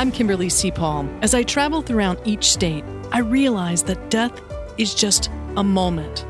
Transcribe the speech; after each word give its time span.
I'm 0.00 0.10
Kimberly 0.10 0.48
C. 0.48 0.70
Paul. 0.70 1.06
As 1.20 1.34
I 1.34 1.42
travel 1.42 1.82
throughout 1.82 2.26
each 2.26 2.50
state, 2.50 2.86
I 3.12 3.18
realize 3.18 3.82
that 3.82 4.08
death 4.08 4.32
is 4.78 4.94
just 4.94 5.28
a 5.58 5.62
moment. 5.62 6.24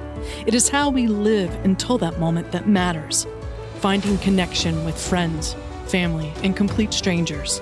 It 0.45 0.55
is 0.55 0.69
how 0.69 0.91
we 0.91 1.07
live 1.07 1.55
until 1.65 1.97
that 1.99 2.19
moment 2.19 2.51
that 2.51 2.67
matters. 2.67 3.29
Finding 3.77 4.19
connection 4.19 4.85
with 4.85 4.99
friends, 5.01 5.55
family, 5.87 6.33
and 6.43 6.57
complete 6.57 6.93
strangers. 6.93 7.61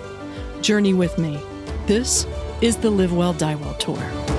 Journey 0.62 0.94
with 0.94 1.18
me. 1.18 1.38
This 1.86 2.26
is 2.62 2.78
the 2.78 2.88
Live 2.88 3.12
Well, 3.12 3.34
Die 3.34 3.56
Well 3.56 3.74
Tour. 3.74 4.37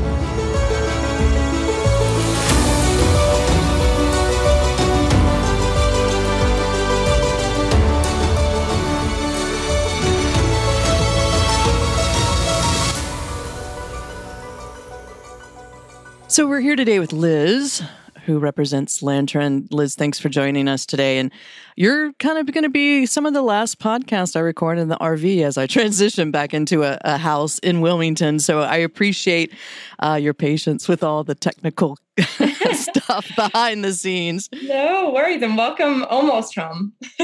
So 16.39 16.47
we're 16.47 16.61
here 16.61 16.77
today 16.77 16.99
with 16.99 17.11
Liz, 17.11 17.83
who 18.23 18.39
represents 18.39 19.03
Lantern. 19.03 19.67
Liz, 19.71 19.95
thanks 19.95 20.19
for 20.19 20.29
joining 20.29 20.69
us 20.69 20.85
today. 20.85 21.17
And 21.17 21.33
you're 21.75 22.13
kind 22.13 22.37
of 22.37 22.49
going 22.53 22.63
to 22.63 22.69
be 22.69 23.05
some 23.07 23.25
of 23.25 23.33
the 23.33 23.41
last 23.41 23.77
podcast 23.77 24.37
I 24.37 24.39
record 24.39 24.79
in 24.79 24.87
the 24.87 24.95
RV 24.99 25.43
as 25.43 25.57
I 25.57 25.67
transition 25.67 26.31
back 26.31 26.53
into 26.53 26.83
a, 26.83 26.97
a 27.01 27.17
house 27.17 27.59
in 27.59 27.81
Wilmington. 27.81 28.39
So 28.39 28.61
I 28.61 28.77
appreciate 28.77 29.53
uh, 30.01 30.13
your 30.13 30.33
patience 30.33 30.87
with 30.87 31.03
all 31.03 31.25
the 31.25 31.35
technical 31.35 31.97
stuff 32.71 33.29
behind 33.35 33.83
the 33.83 33.91
scenes. 33.91 34.47
No 34.63 35.11
worries, 35.13 35.41
and 35.41 35.57
welcome 35.57 36.05
almost 36.05 36.55
home. 36.55 36.93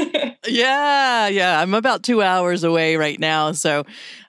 yeah, 0.46 1.28
yeah. 1.28 1.58
I'm 1.58 1.72
about 1.72 2.02
two 2.02 2.20
hours 2.20 2.64
away 2.64 2.96
right 2.96 3.18
now. 3.18 3.52
So 3.52 3.84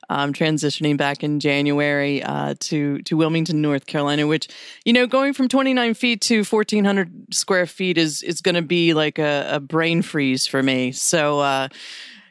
um, 0.09 0.33
transitioning 0.33 0.97
back 0.97 1.23
in 1.23 1.39
January 1.39 2.23
uh, 2.23 2.55
to 2.59 2.99
to 3.03 3.17
Wilmington, 3.17 3.61
North 3.61 3.85
Carolina, 3.85 4.27
which 4.27 4.47
you 4.85 4.93
know, 4.93 5.07
going 5.07 5.33
from 5.33 5.47
29 5.47 5.93
feet 5.93 6.21
to 6.21 6.43
1,400 6.43 7.33
square 7.33 7.65
feet 7.65 7.97
is 7.97 8.23
is 8.23 8.41
going 8.41 8.55
to 8.55 8.61
be 8.61 8.93
like 8.93 9.19
a, 9.19 9.47
a, 9.51 9.59
brain 9.59 10.01
freeze 10.01 10.47
for 10.47 10.61
me. 10.63 10.91
So. 10.91 11.39
Uh, 11.39 11.67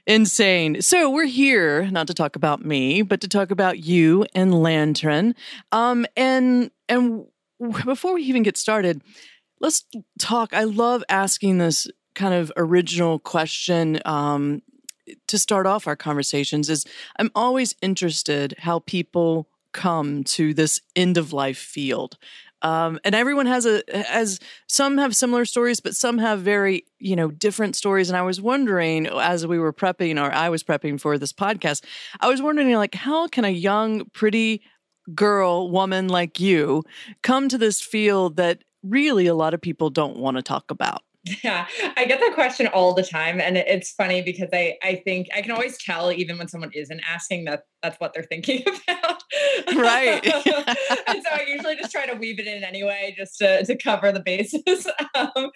insane. 0.09 0.81
So 0.83 1.11
we're 1.11 1.25
here 1.25 1.91
not 1.91 2.07
to 2.07 2.15
talk 2.15 2.37
about 2.37 2.65
me, 2.65 3.03
but 3.03 3.21
to 3.23 3.29
talk 3.29 3.51
about 3.51 3.81
you 3.81 4.25
and 4.37 4.55
Lantern. 4.55 5.35
Um, 5.73 6.07
and 6.17 6.71
and 6.89 7.27
before 7.85 8.15
we 8.15 8.23
even 8.23 8.45
get 8.45 8.57
started, 8.57 9.03
let's 9.61 9.85
talk. 10.21 10.55
I 10.55 10.65
love 10.65 11.03
asking 11.09 11.59
this 11.59 11.89
kind 12.15 12.35
of 12.35 12.51
original 12.57 13.19
question 13.19 14.01
um, 14.05 14.63
to 15.27 15.39
start 15.39 15.67
off 15.67 15.87
our 15.87 15.97
conversations 15.97 16.71
is 16.71 16.85
I'm 17.19 17.31
always 17.35 17.75
interested 17.83 18.55
how 18.59 18.81
people 18.81 19.48
come 19.73 20.25
to 20.25 20.55
this 20.55 20.81
end 20.95 21.19
of 21.19 21.33
life 21.33 21.59
field. 21.59 22.17
Um, 22.63 22.98
and 23.05 23.15
everyone 23.15 23.47
has 23.47 23.67
a 23.67 23.83
as 24.11 24.41
some 24.67 24.97
have 24.98 25.15
similar 25.15 25.45
stories, 25.45 25.79
but 25.79 25.95
some 25.95 26.19
have 26.19 26.41
very 26.41 26.85
you 26.98 27.15
know 27.15 27.31
different 27.31 27.77
stories. 27.77 28.09
And 28.09 28.17
I 28.17 28.23
was 28.23 28.41
wondering 28.41 29.07
as 29.07 29.47
we 29.47 29.59
were 29.59 29.73
prepping, 29.73 30.21
or 30.21 30.33
I 30.33 30.48
was 30.48 30.65
prepping 30.65 30.98
for 30.98 31.19
this 31.19 31.33
podcast, 31.33 31.85
I 32.19 32.29
was 32.29 32.41
wondering 32.41 32.75
like 32.75 32.95
how 32.95 33.29
can 33.29 33.45
a 33.45 33.51
young, 33.51 34.07
pretty 34.07 34.63
girl, 35.15 35.70
woman 35.70 36.09
like 36.09 36.41
you 36.41 36.83
come 37.23 37.48
to 37.48 37.59
this 37.59 37.81
field 37.81 38.37
that 38.37 38.65
really 38.83 39.27
a 39.27 39.35
lot 39.35 39.55
of 39.55 39.61
people 39.61 39.91
don't 39.91 40.17
want 40.17 40.37
to 40.37 40.43
talk 40.43 40.70
about? 40.70 41.03
Yeah, 41.43 41.67
I 41.97 42.05
get 42.05 42.21
that 42.21 42.35
question 42.35 42.69
all 42.69 42.95
the 42.95 43.03
time, 43.03 43.41
and 43.41 43.57
it's 43.57 43.91
funny 43.93 44.23
because 44.23 44.49
I 44.53 44.77
I 44.83 44.97
think 45.05 45.29
I 45.35 45.43
can 45.43 45.51
always 45.51 45.77
tell 45.83 46.13
even 46.13 46.39
when 46.39 46.47
someone 46.47 46.71
isn't 46.73 47.01
asking 47.09 47.47
that 47.47 47.63
that's 47.83 47.99
what 47.99 48.15
they're 48.15 48.23
thinking 48.23 48.63
about. 48.89 49.23
Right. 49.75 50.25
and 50.25 50.35
so 51.25 51.31
I 51.33 51.45
usually 51.48 51.77
just 51.77 51.91
try 51.91 52.07
to 52.07 52.15
weave 52.15 52.39
it 52.39 52.47
in 52.47 52.63
anyway, 52.63 53.15
just 53.17 53.39
to 53.39 53.65
to 53.65 53.77
cover 53.77 54.13
the 54.13 54.20
bases. 54.20 54.86
um, 55.15 55.51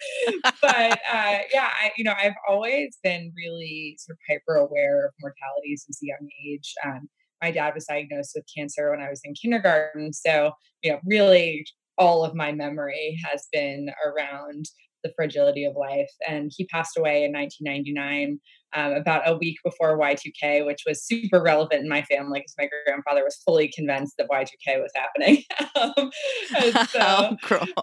but 0.61 0.99
uh, 1.11 1.39
yeah, 1.53 1.69
I 1.81 1.91
you 1.95 2.03
know 2.03 2.13
I've 2.17 2.35
always 2.49 2.97
been 3.01 3.31
really 3.35 3.97
sort 3.99 4.17
of 4.17 4.19
hyper 4.29 4.55
aware 4.55 5.05
of 5.05 5.13
mortality 5.21 5.77
since 5.77 5.99
a 6.03 6.07
young 6.07 6.29
age. 6.45 6.73
Um, 6.85 7.09
my 7.41 7.51
dad 7.51 7.73
was 7.75 7.85
diagnosed 7.85 8.33
with 8.35 8.45
cancer 8.55 8.91
when 8.91 9.01
I 9.01 9.09
was 9.09 9.21
in 9.23 9.33
kindergarten, 9.33 10.11
so 10.11 10.51
you 10.81 10.91
know 10.91 10.99
really 11.05 11.65
all 11.97 12.25
of 12.25 12.35
my 12.35 12.51
memory 12.51 13.17
has 13.23 13.47
been 13.51 13.89
around 14.05 14.65
the 15.03 15.11
fragility 15.15 15.65
of 15.65 15.75
life. 15.75 16.09
And 16.27 16.51
he 16.55 16.65
passed 16.65 16.97
away 16.97 17.23
in 17.23 17.31
1999, 17.33 18.39
um, 18.73 18.93
about 18.93 19.27
a 19.27 19.37
week 19.37 19.57
before 19.63 19.99
Y2K, 19.99 20.65
which 20.65 20.83
was 20.85 21.03
super 21.03 21.41
relevant 21.41 21.81
in 21.81 21.89
my 21.89 22.03
family 22.03 22.39
because 22.39 22.55
my 22.57 22.69
grandfather 22.85 23.23
was 23.23 23.41
fully 23.45 23.71
convinced 23.73 24.15
that 24.17 24.29
Y2K 24.29 24.81
was 24.81 24.91
happening. 24.95 25.43
um, 25.75 26.87
so, 26.89 27.37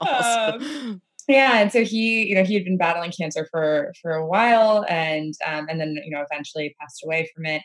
um, 0.06 1.02
yeah, 1.28 1.58
and 1.58 1.70
so 1.70 1.84
he, 1.84 2.26
you 2.26 2.34
know, 2.34 2.44
he 2.44 2.54
had 2.54 2.64
been 2.64 2.78
battling 2.78 3.12
cancer 3.12 3.46
for 3.50 3.92
for 4.00 4.12
a 4.12 4.26
while, 4.26 4.86
and 4.88 5.34
um, 5.46 5.66
and 5.68 5.78
then 5.78 5.96
you 6.04 6.10
know 6.10 6.24
eventually 6.30 6.74
passed 6.80 7.02
away 7.04 7.28
from 7.34 7.44
it. 7.44 7.62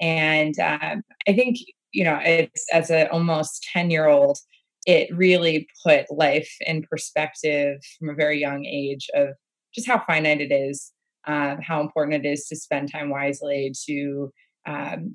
And 0.00 0.58
um, 0.58 1.02
I 1.26 1.32
think 1.32 1.56
you 1.92 2.04
know, 2.04 2.20
it's 2.22 2.66
as 2.72 2.90
a 2.90 3.10
almost 3.10 3.66
ten 3.72 3.90
year 3.90 4.06
old, 4.06 4.38
it 4.86 5.14
really 5.14 5.66
put 5.84 6.06
life 6.10 6.50
in 6.60 6.82
perspective 6.88 7.78
from 7.98 8.08
a 8.08 8.14
very 8.14 8.40
young 8.40 8.64
age 8.64 9.08
of 9.14 9.28
just 9.74 9.86
how 9.86 10.02
finite 10.06 10.40
it 10.40 10.52
is, 10.52 10.92
uh, 11.26 11.56
how 11.60 11.80
important 11.80 12.24
it 12.24 12.28
is 12.28 12.46
to 12.46 12.56
spend 12.56 12.90
time 12.90 13.10
wisely, 13.10 13.72
to 13.86 14.30
um, 14.66 15.12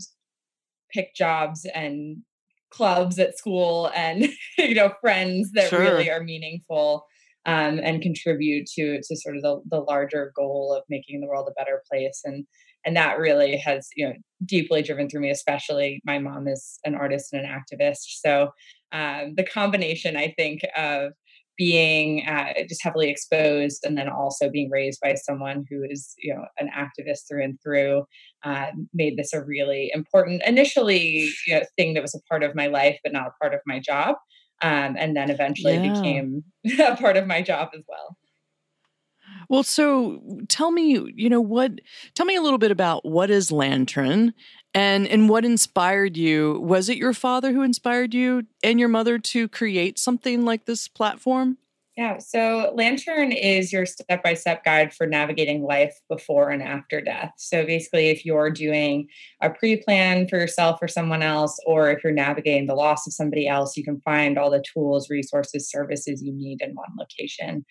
pick 0.94 1.16
jobs 1.16 1.66
and 1.74 2.18
clubs 2.72 3.20
at 3.20 3.38
school 3.38 3.92
and 3.96 4.30
you 4.58 4.76
know 4.76 4.94
friends 5.02 5.52
that 5.54 5.70
sure. 5.70 5.80
really 5.80 6.10
are 6.10 6.24
meaningful 6.24 7.06
um, 7.46 7.80
and 7.84 8.02
contribute 8.02 8.66
to 8.66 9.00
to 9.04 9.16
sort 9.16 9.36
of 9.36 9.42
the, 9.42 9.62
the 9.70 9.80
larger 9.80 10.32
goal 10.36 10.74
of 10.76 10.84
making 10.90 11.20
the 11.20 11.28
world 11.28 11.50
a 11.50 11.60
better 11.60 11.82
place 11.92 12.22
and 12.24 12.46
and 12.86 12.96
that 12.96 13.20
really 13.20 13.58
has 13.58 13.90
you 13.96 14.08
know 14.08 14.14
deeply 14.46 14.82
driven 14.82 15.10
through 15.10 15.22
me 15.22 15.30
especially 15.30 16.02
my 16.06 16.18
mom 16.18 16.48
is 16.48 16.80
an 16.86 16.96
artist 16.96 17.34
and 17.34 17.46
an 17.46 17.52
activist 17.52 18.20
so 18.24 18.50
um, 18.92 19.36
the 19.36 19.44
combination, 19.44 20.18
I 20.18 20.34
think, 20.38 20.62
of 20.76 21.14
being 21.58 22.26
uh, 22.28 22.54
just 22.68 22.82
heavily 22.82 23.10
exposed 23.10 23.84
and 23.86 23.98
then 23.98 24.10
also 24.10 24.50
being 24.50 24.70
raised 24.72 25.00
by 25.00 25.14
someone 25.14 25.64
who 25.70 25.84
is 25.88 26.16
you 26.18 26.34
know 26.34 26.46
an 26.58 26.70
activist 26.76 27.28
through 27.30 27.44
and 27.44 27.60
through 27.62 28.04
uh, 28.44 28.68
made 28.94 29.18
this 29.18 29.32
a 29.32 29.44
really 29.44 29.92
important 29.94 30.42
initially 30.46 31.30
you 31.46 31.54
know, 31.54 31.62
thing 31.78 31.94
that 31.94 32.02
was 32.02 32.16
a 32.16 32.22
part 32.30 32.42
of 32.42 32.56
my 32.56 32.66
life 32.68 32.98
but 33.04 33.14
not 33.14 33.28
a 33.28 33.34
part 33.40 33.54
of 33.54 33.60
my 33.68 33.80
job 33.80 34.16
um, 34.64 34.96
and 34.98 35.16
then 35.16 35.30
eventually 35.30 35.76
yeah. 35.76 35.94
became 35.94 36.44
a 36.80 36.96
part 36.96 37.16
of 37.16 37.28
my 37.28 37.44
job 37.44 37.70
as 37.76 37.84
well 37.88 38.18
well, 39.50 39.64
so 39.64 40.22
tell 40.48 40.72
me, 40.72 41.12
you 41.16 41.30
know, 41.30 41.42
what 41.42 41.74
tell 42.16 42.26
me 42.26 42.36
a 42.36 42.42
little 42.42 42.58
bit 42.58 42.72
about 42.72 43.06
what 43.06 43.30
is 43.30 43.52
Lantern 43.52 44.34
and 44.74 45.08
and 45.08 45.30
what 45.30 45.46
inspired 45.46 46.18
you? 46.18 46.60
Was 46.62 46.90
it 46.90 46.98
your 46.98 47.14
father 47.14 47.52
who 47.54 47.62
inspired 47.62 48.14
you 48.14 48.46
and 48.64 48.80
your 48.80 48.90
mother 48.90 49.20
to 49.20 49.48
create 49.48 50.00
something 50.00 50.46
like 50.46 50.66
this 50.66 50.88
platform? 50.88 51.58
Yeah, 51.98 52.20
so 52.20 52.74
Lantern 52.74 53.34
is 53.34 53.74
your 53.74 53.86
step 53.86 54.24
by 54.24 54.34
step 54.34 54.64
guide 54.64 54.94
for 54.94 55.06
navigating 55.06 55.62
life 55.62 56.00
before 56.10 56.50
and 56.50 56.64
after 56.64 57.02
death. 57.02 57.32
So 57.38 57.66
basically, 57.66 58.08
if 58.08 58.26
you're 58.26 58.50
doing 58.50 59.08
a 59.42 59.50
pre 59.50 59.76
plan 59.76 60.28
for 60.30 60.38
yourself 60.38 60.80
or 60.82 60.88
someone 60.88 61.22
else, 61.22 61.60
or 61.66 61.92
if 61.92 62.02
you're 62.02 62.14
navigating 62.14 62.68
the 62.68 62.76
loss 62.76 63.06
of 63.06 63.14
somebody 63.14 63.46
else, 63.46 63.76
you 63.76 63.84
can 63.84 64.00
find 64.06 64.38
all 64.38 64.50
the 64.50 64.64
tools, 64.74 65.10
resources, 65.10 65.70
services 65.70 66.24
you 66.24 66.34
need 66.34 66.62
in 66.62 66.74
one 66.76 66.90
location. 66.98 67.66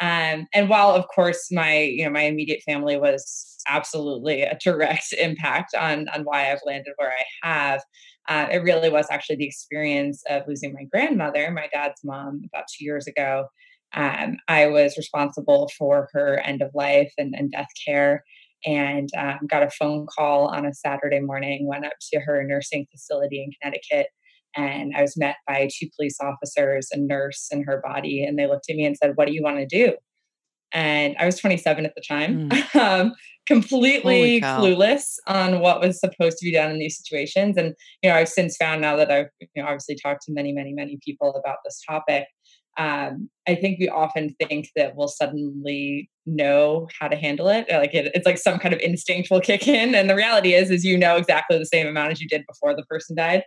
Um, 0.00 0.46
and 0.54 0.68
while, 0.68 0.94
of 0.94 1.06
course, 1.08 1.48
my 1.50 1.80
you 1.80 2.04
know 2.04 2.10
my 2.10 2.22
immediate 2.22 2.62
family 2.62 2.96
was 2.96 3.58
absolutely 3.66 4.42
a 4.42 4.58
direct 4.62 5.12
impact 5.18 5.74
on 5.74 6.08
on 6.08 6.22
why 6.22 6.50
I've 6.50 6.60
landed 6.64 6.94
where 6.96 7.12
I 7.12 7.46
have, 7.46 7.82
uh, 8.28 8.46
it 8.50 8.62
really 8.62 8.90
was 8.90 9.06
actually 9.10 9.36
the 9.36 9.46
experience 9.46 10.22
of 10.28 10.42
losing 10.46 10.72
my 10.72 10.84
grandmother, 10.84 11.50
my 11.50 11.68
dad's 11.72 12.02
mom, 12.04 12.42
about 12.52 12.64
two 12.76 12.84
years 12.84 13.06
ago. 13.06 13.46
Um, 13.92 14.36
I 14.46 14.66
was 14.68 14.96
responsible 14.96 15.68
for 15.76 16.08
her 16.12 16.38
end 16.40 16.62
of 16.62 16.70
life 16.74 17.12
and, 17.18 17.34
and 17.36 17.50
death 17.50 17.70
care, 17.86 18.24
and 18.64 19.08
um, 19.18 19.40
got 19.48 19.64
a 19.64 19.70
phone 19.70 20.06
call 20.06 20.46
on 20.46 20.64
a 20.64 20.72
Saturday 20.72 21.20
morning. 21.20 21.66
Went 21.66 21.84
up 21.84 21.94
to 22.12 22.20
her 22.20 22.42
nursing 22.44 22.86
facility 22.90 23.42
in 23.42 23.50
Connecticut 23.60 24.06
and 24.56 24.92
I 24.96 25.02
was 25.02 25.16
met 25.16 25.36
by 25.46 25.68
two 25.72 25.88
police 25.96 26.18
officers, 26.20 26.88
a 26.92 26.98
nurse, 26.98 27.48
and 27.50 27.64
her 27.66 27.82
body. 27.84 28.24
And 28.24 28.38
they 28.38 28.46
looked 28.46 28.68
at 28.68 28.76
me 28.76 28.84
and 28.84 28.96
said, 28.96 29.12
What 29.14 29.26
do 29.26 29.34
you 29.34 29.42
want 29.42 29.58
to 29.58 29.66
do? 29.66 29.94
And 30.72 31.16
I 31.18 31.26
was 31.26 31.38
27 31.38 31.84
at 31.84 31.94
the 31.94 32.02
time, 32.06 32.48
mm. 32.48 32.76
um, 32.80 33.12
completely 33.46 34.40
clueless 34.40 35.16
on 35.26 35.60
what 35.60 35.80
was 35.80 35.98
supposed 35.98 36.38
to 36.38 36.44
be 36.44 36.52
done 36.52 36.70
in 36.70 36.78
these 36.78 36.96
situations. 36.96 37.56
And, 37.56 37.74
you 38.02 38.10
know, 38.10 38.16
I've 38.16 38.28
since 38.28 38.56
found 38.56 38.80
now 38.80 38.94
that 38.96 39.10
I've, 39.10 39.26
you 39.40 39.48
know, 39.56 39.64
obviously 39.64 39.96
talked 40.00 40.22
to 40.26 40.32
many, 40.32 40.52
many, 40.52 40.72
many 40.72 40.98
people 41.04 41.34
about 41.34 41.56
this 41.64 41.82
topic, 41.88 42.26
um, 42.78 43.28
I 43.48 43.56
think 43.56 43.78
we 43.78 43.88
often 43.88 44.34
think 44.40 44.68
that 44.76 44.94
we'll 44.96 45.08
suddenly 45.08 46.08
know 46.24 46.88
how 46.98 47.08
to 47.08 47.16
handle 47.16 47.48
it. 47.48 47.66
Like 47.68 47.92
it, 47.94 48.12
it's 48.14 48.24
like 48.24 48.38
some 48.38 48.58
kind 48.58 48.72
of 48.72 48.80
instinct 48.80 49.30
will 49.30 49.40
kick 49.40 49.66
in, 49.66 49.94
and 49.94 50.08
the 50.08 50.14
reality 50.14 50.54
is, 50.54 50.70
is 50.70 50.84
you 50.84 50.96
know 50.96 51.16
exactly 51.16 51.58
the 51.58 51.66
same 51.66 51.86
amount 51.86 52.12
as 52.12 52.20
you 52.20 52.28
did 52.28 52.44
before 52.46 52.74
the 52.74 52.84
person 52.84 53.16
died. 53.16 53.42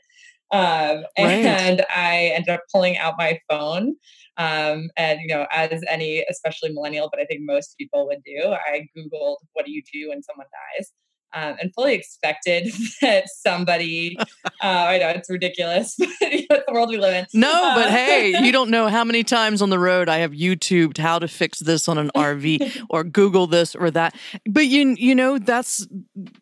Um, 0.53 1.03
right. 1.17 1.45
And 1.45 1.85
I 1.89 2.31
ended 2.35 2.49
up 2.49 2.61
pulling 2.73 2.97
out 2.97 3.15
my 3.17 3.39
phone. 3.49 3.95
Um, 4.37 4.89
and, 4.97 5.19
you 5.21 5.27
know, 5.27 5.47
as 5.51 5.83
any, 5.89 6.25
especially 6.29 6.71
millennial, 6.73 7.09
but 7.11 7.21
I 7.21 7.25
think 7.25 7.41
most 7.43 7.75
people 7.77 8.07
would 8.07 8.23
do, 8.25 8.53
I 8.53 8.87
Googled, 8.97 9.37
what 9.53 9.65
do 9.65 9.71
you 9.71 9.83
do 9.93 10.09
when 10.09 10.23
someone 10.23 10.47
dies? 10.77 10.91
Um, 11.33 11.55
and 11.59 11.73
fully 11.73 11.93
expected 11.93 12.71
that 13.01 13.29
somebody, 13.29 14.17
uh, 14.19 14.27
I 14.61 14.97
know 14.97 15.09
it's 15.09 15.29
ridiculous, 15.29 15.95
but 16.49 16.65
the 16.67 16.73
world 16.73 16.89
we 16.89 16.97
live 16.97 17.13
in. 17.13 17.39
No, 17.39 17.51
but 17.75 17.87
uh, 17.87 17.91
hey, 17.91 18.33
you 18.43 18.51
don't 18.51 18.69
know 18.69 18.87
how 18.87 19.03
many 19.03 19.23
times 19.23 19.61
on 19.61 19.69
the 19.69 19.79
road 19.79 20.09
I 20.09 20.17
have 20.17 20.31
YouTubed 20.31 20.97
how 20.97 21.19
to 21.19 21.27
fix 21.27 21.59
this 21.59 21.87
on 21.87 21.97
an 21.97 22.11
RV 22.15 22.85
or 22.89 23.03
Google 23.03 23.47
this 23.47 23.75
or 23.75 23.91
that. 23.91 24.15
But 24.47 24.67
you, 24.67 24.95
you 24.97 25.15
know, 25.15 25.39
that's, 25.39 25.87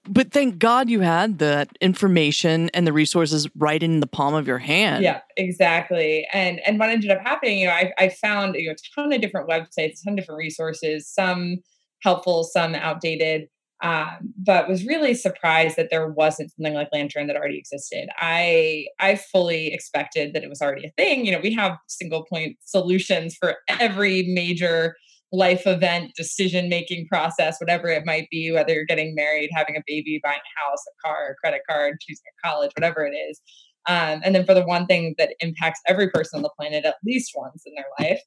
but 0.07 0.31
thank 0.31 0.59
God 0.59 0.89
you 0.89 1.01
had 1.01 1.39
that 1.39 1.69
information 1.79 2.69
and 2.73 2.85
the 2.85 2.93
resources 2.93 3.47
right 3.55 3.81
in 3.81 3.99
the 3.99 4.07
palm 4.07 4.33
of 4.33 4.47
your 4.47 4.59
hand. 4.59 5.03
Yeah, 5.03 5.21
exactly. 5.37 6.27
And, 6.33 6.59
and 6.65 6.79
what 6.79 6.89
ended 6.89 7.11
up 7.11 7.21
happening, 7.21 7.59
you 7.59 7.67
know, 7.67 7.73
I, 7.73 7.93
I 7.97 8.09
found 8.09 8.55
you 8.55 8.67
know, 8.67 8.73
a 8.73 8.75
ton 8.95 9.13
of 9.13 9.21
different 9.21 9.49
websites, 9.49 10.01
a 10.01 10.03
ton 10.03 10.13
of 10.13 10.15
different 10.17 10.39
resources, 10.39 11.07
some 11.07 11.57
helpful, 12.01 12.43
some 12.43 12.75
outdated 12.75 13.47
um, 13.81 14.33
but 14.37 14.67
was 14.67 14.85
really 14.85 15.13
surprised 15.13 15.75
that 15.75 15.89
there 15.89 16.07
wasn't 16.07 16.51
something 16.51 16.73
like 16.73 16.89
Lantern 16.93 17.27
that 17.27 17.35
already 17.35 17.57
existed. 17.57 18.09
I 18.17 18.85
I 18.99 19.15
fully 19.15 19.73
expected 19.73 20.33
that 20.33 20.43
it 20.43 20.49
was 20.49 20.61
already 20.61 20.85
a 20.85 20.91
thing. 20.97 21.25
You 21.25 21.31
know, 21.31 21.39
we 21.41 21.53
have 21.53 21.77
single 21.87 22.25
point 22.25 22.57
solutions 22.63 23.35
for 23.39 23.55
every 23.67 24.23
major 24.23 24.95
life 25.31 25.65
event, 25.65 26.11
decision 26.15 26.69
making 26.69 27.07
process, 27.07 27.59
whatever 27.59 27.87
it 27.87 28.05
might 28.05 28.27
be, 28.29 28.51
whether 28.51 28.73
you're 28.73 28.85
getting 28.85 29.15
married, 29.15 29.49
having 29.53 29.77
a 29.77 29.83
baby, 29.87 30.19
buying 30.23 30.39
a 30.39 30.59
house, 30.59 30.83
a 30.87 31.07
car, 31.07 31.31
a 31.31 31.35
credit 31.35 31.61
card, 31.69 31.97
choosing 32.01 32.23
a 32.37 32.47
college, 32.47 32.71
whatever 32.75 33.05
it 33.05 33.15
is. 33.15 33.39
Um, 33.87 34.21
and 34.23 34.35
then 34.35 34.45
for 34.45 34.53
the 34.53 34.65
one 34.65 34.85
thing 34.85 35.15
that 35.17 35.33
impacts 35.39 35.79
every 35.87 36.09
person 36.09 36.37
on 36.37 36.43
the 36.43 36.51
planet 36.57 36.85
at 36.85 36.97
least 37.03 37.31
once 37.35 37.63
in 37.65 37.73
their 37.75 37.85
life, 37.99 38.21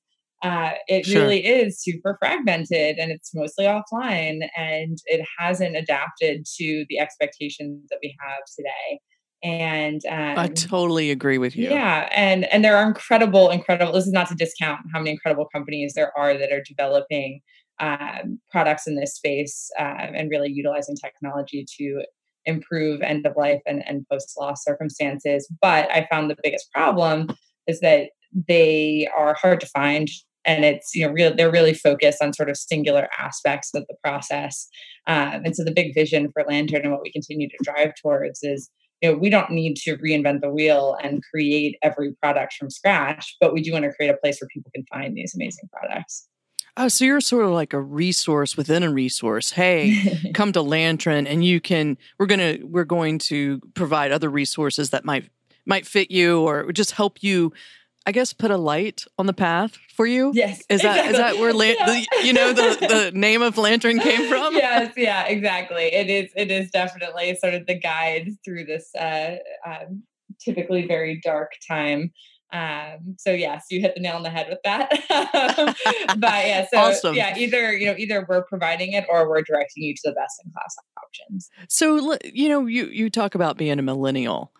uh, 0.44 0.72
it 0.88 1.06
sure. 1.06 1.22
really 1.22 1.44
is 1.44 1.80
super 1.80 2.16
fragmented 2.20 2.98
and 2.98 3.10
it's 3.10 3.34
mostly 3.34 3.64
offline 3.64 4.46
and 4.56 4.98
it 5.06 5.26
hasn't 5.38 5.74
adapted 5.74 6.44
to 6.58 6.84
the 6.90 6.98
expectations 6.98 7.86
that 7.88 7.98
we 8.02 8.14
have 8.20 8.42
today. 8.54 9.00
And 9.42 10.00
um, 10.08 10.38
i 10.38 10.48
totally 10.48 11.10
agree 11.10 11.36
with 11.36 11.54
you. 11.54 11.68
yeah 11.68 12.08
and 12.12 12.44
and 12.46 12.64
there 12.64 12.78
are 12.78 12.86
incredible 12.86 13.50
incredible 13.50 13.92
this 13.92 14.06
is 14.06 14.12
not 14.12 14.28
to 14.28 14.34
discount 14.34 14.80
how 14.90 14.98
many 15.00 15.10
incredible 15.10 15.46
companies 15.52 15.92
there 15.94 16.16
are 16.16 16.38
that 16.38 16.50
are 16.50 16.62
developing 16.66 17.40
um, 17.78 18.40
products 18.50 18.86
in 18.86 18.96
this 18.96 19.14
space 19.14 19.70
uh, 19.78 19.82
and 20.14 20.30
really 20.30 20.50
utilizing 20.50 20.96
technology 20.96 21.66
to 21.78 22.04
improve 22.46 23.02
end 23.02 23.26
of 23.26 23.36
life 23.36 23.60
and, 23.66 23.82
and 23.86 24.06
post 24.10 24.34
loss 24.38 24.64
circumstances. 24.64 25.46
But 25.60 25.90
i 25.90 26.06
found 26.10 26.30
the 26.30 26.36
biggest 26.42 26.70
problem 26.72 27.28
is 27.66 27.80
that 27.80 28.10
they 28.48 29.08
are 29.16 29.34
hard 29.34 29.60
to 29.60 29.66
find 29.66 30.08
and 30.44 30.64
it's 30.64 30.94
you 30.94 31.06
know 31.06 31.12
real 31.12 31.34
they're 31.34 31.50
really 31.50 31.74
focused 31.74 32.22
on 32.22 32.32
sort 32.32 32.50
of 32.50 32.56
singular 32.56 33.08
aspects 33.18 33.70
of 33.74 33.84
the 33.88 33.96
process 34.02 34.68
um, 35.06 35.42
and 35.44 35.56
so 35.56 35.64
the 35.64 35.72
big 35.72 35.94
vision 35.94 36.30
for 36.32 36.44
lantern 36.48 36.82
and 36.82 36.92
what 36.92 37.02
we 37.02 37.12
continue 37.12 37.48
to 37.48 37.56
drive 37.62 37.92
towards 38.00 38.40
is 38.42 38.70
you 39.00 39.10
know 39.10 39.18
we 39.18 39.30
don't 39.30 39.50
need 39.50 39.76
to 39.76 39.96
reinvent 39.98 40.40
the 40.40 40.50
wheel 40.50 40.96
and 41.02 41.22
create 41.30 41.76
every 41.82 42.12
product 42.14 42.54
from 42.54 42.70
scratch 42.70 43.36
but 43.40 43.52
we 43.52 43.60
do 43.60 43.72
want 43.72 43.84
to 43.84 43.92
create 43.92 44.10
a 44.10 44.16
place 44.16 44.40
where 44.40 44.48
people 44.52 44.70
can 44.74 44.84
find 44.92 45.16
these 45.16 45.34
amazing 45.34 45.68
products 45.72 46.28
Oh, 46.76 46.88
so 46.88 47.04
you're 47.04 47.20
sort 47.20 47.44
of 47.44 47.52
like 47.52 47.72
a 47.72 47.80
resource 47.80 48.56
within 48.56 48.82
a 48.82 48.90
resource. 48.90 49.52
Hey, 49.52 50.18
come 50.34 50.52
to 50.52 50.60
Lantern 50.60 51.26
and 51.26 51.44
you 51.44 51.60
can 51.60 51.96
we're 52.18 52.26
going 52.26 52.40
to 52.40 52.64
we're 52.64 52.84
going 52.84 53.18
to 53.18 53.60
provide 53.74 54.10
other 54.10 54.28
resources 54.28 54.90
that 54.90 55.04
might 55.04 55.30
might 55.66 55.86
fit 55.86 56.10
you 56.10 56.40
or 56.40 56.72
just 56.72 56.92
help 56.92 57.22
you 57.22 57.52
I 58.06 58.12
guess 58.12 58.32
put 58.32 58.50
a 58.50 58.56
light 58.56 59.04
on 59.18 59.26
the 59.26 59.32
path 59.32 59.78
for 59.94 60.06
you. 60.06 60.32
Yes, 60.34 60.62
is 60.68 60.82
that 60.82 61.06
exactly. 61.06 61.10
is 61.10 61.16
that 61.18 61.38
where 61.38 61.52
la- 61.54 61.64
yeah. 61.64 61.86
the, 61.86 62.06
you 62.24 62.32
know 62.32 62.52
the 62.52 62.76
the 62.80 63.10
name 63.18 63.40
of 63.40 63.56
lantern 63.56 63.98
came 63.98 64.28
from? 64.28 64.54
yes, 64.54 64.92
yeah, 64.96 65.24
exactly. 65.26 65.84
It 65.84 66.10
is 66.10 66.30
it 66.36 66.50
is 66.50 66.70
definitely 66.70 67.36
sort 67.36 67.54
of 67.54 67.66
the 67.66 67.78
guide 67.78 68.30
through 68.44 68.66
this 68.66 68.94
uh, 68.94 69.36
um, 69.66 70.02
typically 70.38 70.86
very 70.86 71.20
dark 71.22 71.52
time. 71.66 72.12
Um, 72.52 73.16
so 73.18 73.32
yes, 73.32 73.64
you 73.70 73.80
hit 73.80 73.94
the 73.94 74.00
nail 74.00 74.16
on 74.16 74.22
the 74.22 74.30
head 74.30 74.48
with 74.48 74.60
that. 74.64 74.90
but 76.18 76.46
yeah, 76.46 76.66
so 76.70 76.78
awesome. 76.78 77.14
yeah, 77.14 77.36
either 77.36 77.72
you 77.72 77.86
know 77.86 77.94
either 77.96 78.26
we're 78.28 78.44
providing 78.44 78.92
it 78.92 79.06
or 79.08 79.28
we're 79.28 79.42
directing 79.42 79.82
you 79.82 79.94
to 79.94 80.00
the 80.04 80.12
best 80.12 80.40
in 80.44 80.52
class 80.52 80.76
options. 81.02 81.50
So 81.68 82.16
you 82.24 82.48
know 82.48 82.66
you 82.66 82.86
you 82.86 83.08
talk 83.08 83.34
about 83.34 83.56
being 83.56 83.78
a 83.78 83.82
millennial. 83.82 84.52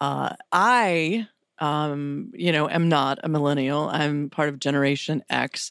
Uh, 0.00 0.34
I 0.52 1.28
um, 1.60 2.30
you 2.34 2.52
know, 2.52 2.68
am 2.68 2.88
not 2.88 3.18
a 3.22 3.28
millennial. 3.28 3.88
I'm 3.88 4.30
part 4.30 4.48
of 4.48 4.58
Generation 4.58 5.22
X. 5.28 5.70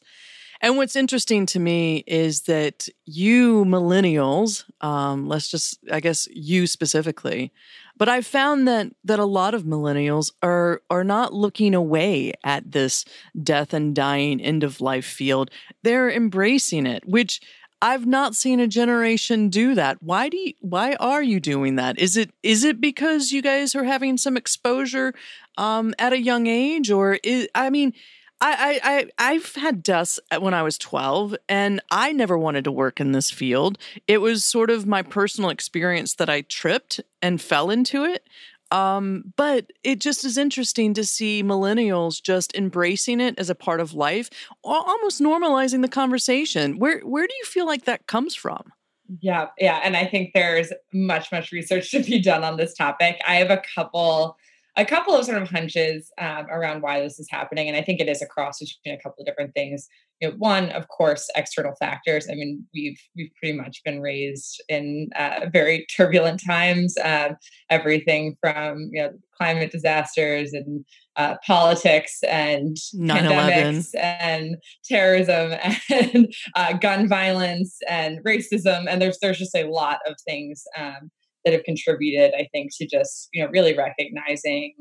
And 0.60 0.78
what's 0.78 0.96
interesting 0.96 1.46
to 1.48 1.60
me 1.60 2.04
is 2.08 2.42
that 2.44 2.88
you 3.06 3.64
millennials, 3.66 4.64
um, 4.82 5.28
let's 5.28 5.50
just, 5.50 5.78
I 5.92 6.00
guess, 6.00 6.28
you 6.32 6.66
specifically, 6.66 7.52
but 7.96 8.10
I've 8.10 8.26
found 8.26 8.68
that 8.68 8.88
that 9.04 9.20
a 9.20 9.26
lot 9.26 9.54
of 9.54 9.64
millennials 9.64 10.32
are 10.42 10.82
are 10.90 11.04
not 11.04 11.34
looking 11.34 11.74
away 11.74 12.34
at 12.44 12.72
this 12.72 13.06
death 13.42 13.74
and 13.74 13.96
dying 13.96 14.40
end 14.40 14.64
of 14.64 14.82
life 14.82 15.06
field. 15.06 15.52
They're 15.84 16.10
embracing 16.10 16.86
it, 16.86 17.08
which 17.08 17.42
I've 17.82 18.08
not 18.08 18.36
seen 18.36 18.60
a 18.60 18.68
generation 18.68 19.50
do 19.50 19.76
that. 19.76 20.02
Why 20.02 20.30
do 20.30 20.38
you, 20.38 20.54
why 20.62 20.96
are 21.00 21.22
you 21.22 21.40
doing 21.40 21.76
that? 21.76 22.00
Is 22.00 22.18
it 22.18 22.32
is 22.42 22.64
it 22.64 22.82
because 22.82 23.32
you 23.32 23.42
guys 23.42 23.76
are 23.76 23.84
having 23.84 24.18
some 24.18 24.38
exposure 24.38 25.14
um, 25.58 25.94
at 26.00 26.14
a 26.14 26.22
young 26.22 26.48
age, 26.48 26.92
or 26.92 27.20
is 27.24 27.48
I 27.56 27.70
mean, 27.70 27.94
I 28.42 28.80
I, 28.84 28.98
I 29.20 29.32
I've 29.32 29.56
had 29.56 29.84
dust 29.84 30.20
when 30.40 30.54
I 30.54 30.64
was 30.64 30.78
twelve, 30.78 31.36
and 31.50 31.82
I 31.92 32.12
never 32.12 32.38
wanted 32.38 32.64
to 32.66 32.72
work 32.72 33.00
in 33.00 33.12
this 33.12 33.32
field. 33.32 33.78
It 34.08 34.20
was 34.20 34.46
sort 34.46 34.70
of 34.70 34.86
my 34.86 35.02
personal 35.02 35.50
experience 35.50 36.16
that 36.16 36.30
I 36.30 36.42
tripped 36.42 37.02
and 37.22 37.42
fell 37.42 37.70
into 37.70 38.04
it. 38.04 38.28
Um, 38.70 39.34
but 39.38 39.72
it 39.84 40.00
just 40.00 40.26
is 40.26 40.38
interesting 40.38 40.94
to 40.96 41.06
see 41.06 41.42
millennials 41.42 42.22
just 42.22 42.54
embracing 42.56 43.22
it 43.22 43.40
as 43.40 43.50
a 43.50 43.56
part 43.56 43.80
of 43.80 43.94
life, 43.94 44.30
almost 44.64 45.22
normalizing 45.22 45.82
the 45.82 45.88
conversation. 45.88 46.78
Where 46.78 47.00
where 47.00 47.28
do 47.28 47.34
you 47.40 47.46
feel 47.46 47.66
like 47.66 47.86
that 47.86 48.08
comes 48.08 48.36
from? 48.36 48.74
Yeah, 49.22 49.48
yeah, 49.58 49.80
and 49.84 49.96
I 49.96 50.06
think 50.06 50.34
there's 50.34 50.74
much 50.94 51.32
much 51.32 51.52
research 51.52 51.92
to 51.92 52.04
be 52.04 52.20
done 52.20 52.44
on 52.44 52.58
this 52.58 52.74
topic. 52.74 53.22
I 53.26 53.36
have 53.36 53.52
a 53.52 53.62
couple 53.74 54.38
a 54.78 54.86
couple 54.86 55.16
of 55.16 55.26
sort 55.26 55.42
of 55.42 55.50
hunches 55.50 56.12
um, 56.20 56.46
around 56.52 56.84
why 56.84 57.02
this 57.02 57.20
is 57.20 57.28
happening, 57.32 57.68
and 57.68 57.76
I 57.76 57.82
think 57.82 58.00
it 58.00 58.08
is 58.08 58.22
a 58.22 58.28
cross 58.28 58.60
between 58.60 58.96
a 58.96 59.02
couple 59.02 59.22
of 59.22 59.26
different 59.26 59.54
things. 59.56 59.88
You 60.22 60.30
know, 60.30 60.36
one, 60.38 60.70
of 60.70 60.88
course, 60.88 61.28
external 61.36 61.74
factors. 61.80 62.28
I 62.30 62.36
mean, 62.36 62.64
we've 62.74 63.00
we've 63.16 63.32
pretty 63.42 63.58
much 63.58 63.82
been 63.84 64.02
raised 64.02 64.64
in 64.70 65.10
uh, 65.18 65.48
very 65.52 65.88
turbulent 65.98 66.42
times. 66.46 66.96
Uh, 66.98 67.34
everything 67.72 68.38
from 68.40 68.90
you 68.94 69.02
know 69.02 69.14
climate 69.36 69.72
disasters 69.72 70.54
and 70.54 70.86
uh, 71.16 71.36
politics 71.46 72.20
and 72.28 72.78
9/11. 72.96 73.08
pandemics 73.08 73.90
and 74.00 74.58
terrorism 74.86 75.54
and 75.90 76.34
uh, 76.56 76.74
gun 76.74 77.08
violence 77.08 77.80
and 77.90 78.24
racism, 78.24 78.86
and 78.88 79.02
there's 79.02 79.18
there's 79.24 79.40
just 79.40 79.56
a 79.56 79.68
lot 79.68 80.00
of 80.06 80.16
things 80.28 80.64
um, 80.78 81.10
that 81.48 81.54
have 81.54 81.64
contributed, 81.64 82.34
I 82.36 82.50
think, 82.52 82.72
to 82.78 82.86
just 82.86 83.30
you 83.34 83.42
know 83.42 83.50
really 83.50 83.74
recognizing 83.74 84.74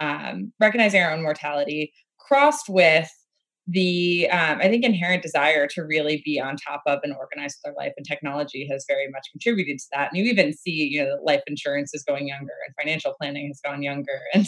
um, 0.00 0.52
recognizing 0.60 1.02
our 1.02 1.12
own 1.12 1.22
mortality, 1.22 1.92
crossed 2.18 2.68
with 2.68 3.10
the 3.66 4.28
um, 4.30 4.58
I 4.58 4.68
think 4.68 4.84
inherent 4.84 5.22
desire 5.22 5.68
to 5.68 5.82
really 5.82 6.22
be 6.24 6.40
on 6.40 6.56
top 6.56 6.82
of 6.86 7.00
and 7.04 7.14
organized 7.14 7.58
with 7.62 7.72
our 7.72 7.76
life 7.84 7.92
and 7.96 8.04
technology 8.04 8.66
has 8.70 8.84
very 8.88 9.08
much 9.10 9.28
contributed 9.30 9.78
to 9.78 9.84
that. 9.92 10.10
And 10.10 10.18
you 10.18 10.30
even 10.30 10.52
see, 10.52 10.88
you 10.90 11.04
know, 11.04 11.18
life 11.24 11.42
insurance 11.46 11.94
is 11.94 12.02
going 12.02 12.26
younger 12.26 12.52
and 12.66 12.74
financial 12.80 13.14
planning 13.20 13.46
has 13.48 13.60
gone 13.64 13.82
younger, 13.82 14.18
and 14.34 14.46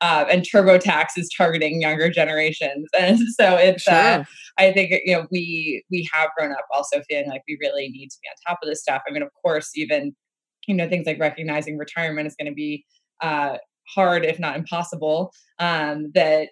uh, 0.00 0.24
and 0.30 0.42
TurboTax 0.42 1.06
is 1.16 1.30
targeting 1.36 1.80
younger 1.80 2.10
generations. 2.10 2.88
And 2.98 3.18
so 3.38 3.56
it's 3.56 3.86
uh, 3.86 4.14
sure. 4.14 4.20
uh, 4.20 4.24
I 4.58 4.72
think 4.72 5.02
you 5.04 5.14
know 5.14 5.26
we 5.30 5.84
we 5.90 6.08
have 6.12 6.30
grown 6.36 6.52
up 6.52 6.66
also 6.72 7.02
feeling 7.08 7.28
like 7.28 7.42
we 7.46 7.58
really 7.60 7.88
need 7.90 8.08
to 8.08 8.16
be 8.22 8.28
on 8.28 8.34
top 8.46 8.60
of 8.62 8.68
this 8.68 8.80
stuff. 8.80 9.02
I 9.06 9.12
mean, 9.12 9.22
of 9.22 9.28
course, 9.42 9.70
even 9.76 10.14
you 10.66 10.74
know 10.74 10.88
things 10.88 11.06
like 11.06 11.18
recognizing 11.18 11.78
retirement 11.78 12.26
is 12.26 12.36
going 12.36 12.50
to 12.50 12.54
be 12.54 12.84
uh, 13.20 13.56
hard 13.88 14.24
if 14.24 14.38
not 14.38 14.56
impossible 14.56 15.32
um, 15.58 16.10
that 16.14 16.48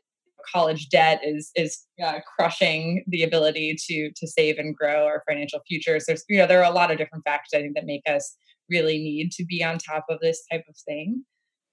college 0.53 0.89
debt 0.89 1.21
is 1.25 1.51
is 1.55 1.85
uh, 2.05 2.19
crushing 2.37 3.05
the 3.07 3.23
ability 3.23 3.77
to 3.79 4.11
to 4.17 4.27
save 4.27 4.59
and 4.59 4.77
grow 4.77 5.05
our 5.07 5.23
financial 5.29 5.61
futures 5.69 6.05
there's 6.07 6.25
you 6.29 6.39
know 6.39 6.47
there 6.47 6.63
are 6.63 6.71
a 6.71 6.75
lot 6.75 6.91
of 6.91 6.99
different 6.99 7.25
factors 7.25 7.51
i 7.55 7.61
think 7.61 7.75
that 7.75 7.87
make 7.87 8.03
us 8.09 8.37
really 8.69 8.99
need 8.99 9.31
to 9.31 9.45
be 9.45 9.63
on 9.63 9.79
top 9.79 10.05
of 10.09 10.19
this 10.21 10.45
type 10.51 10.65
of 10.69 10.77
thing 10.87 11.25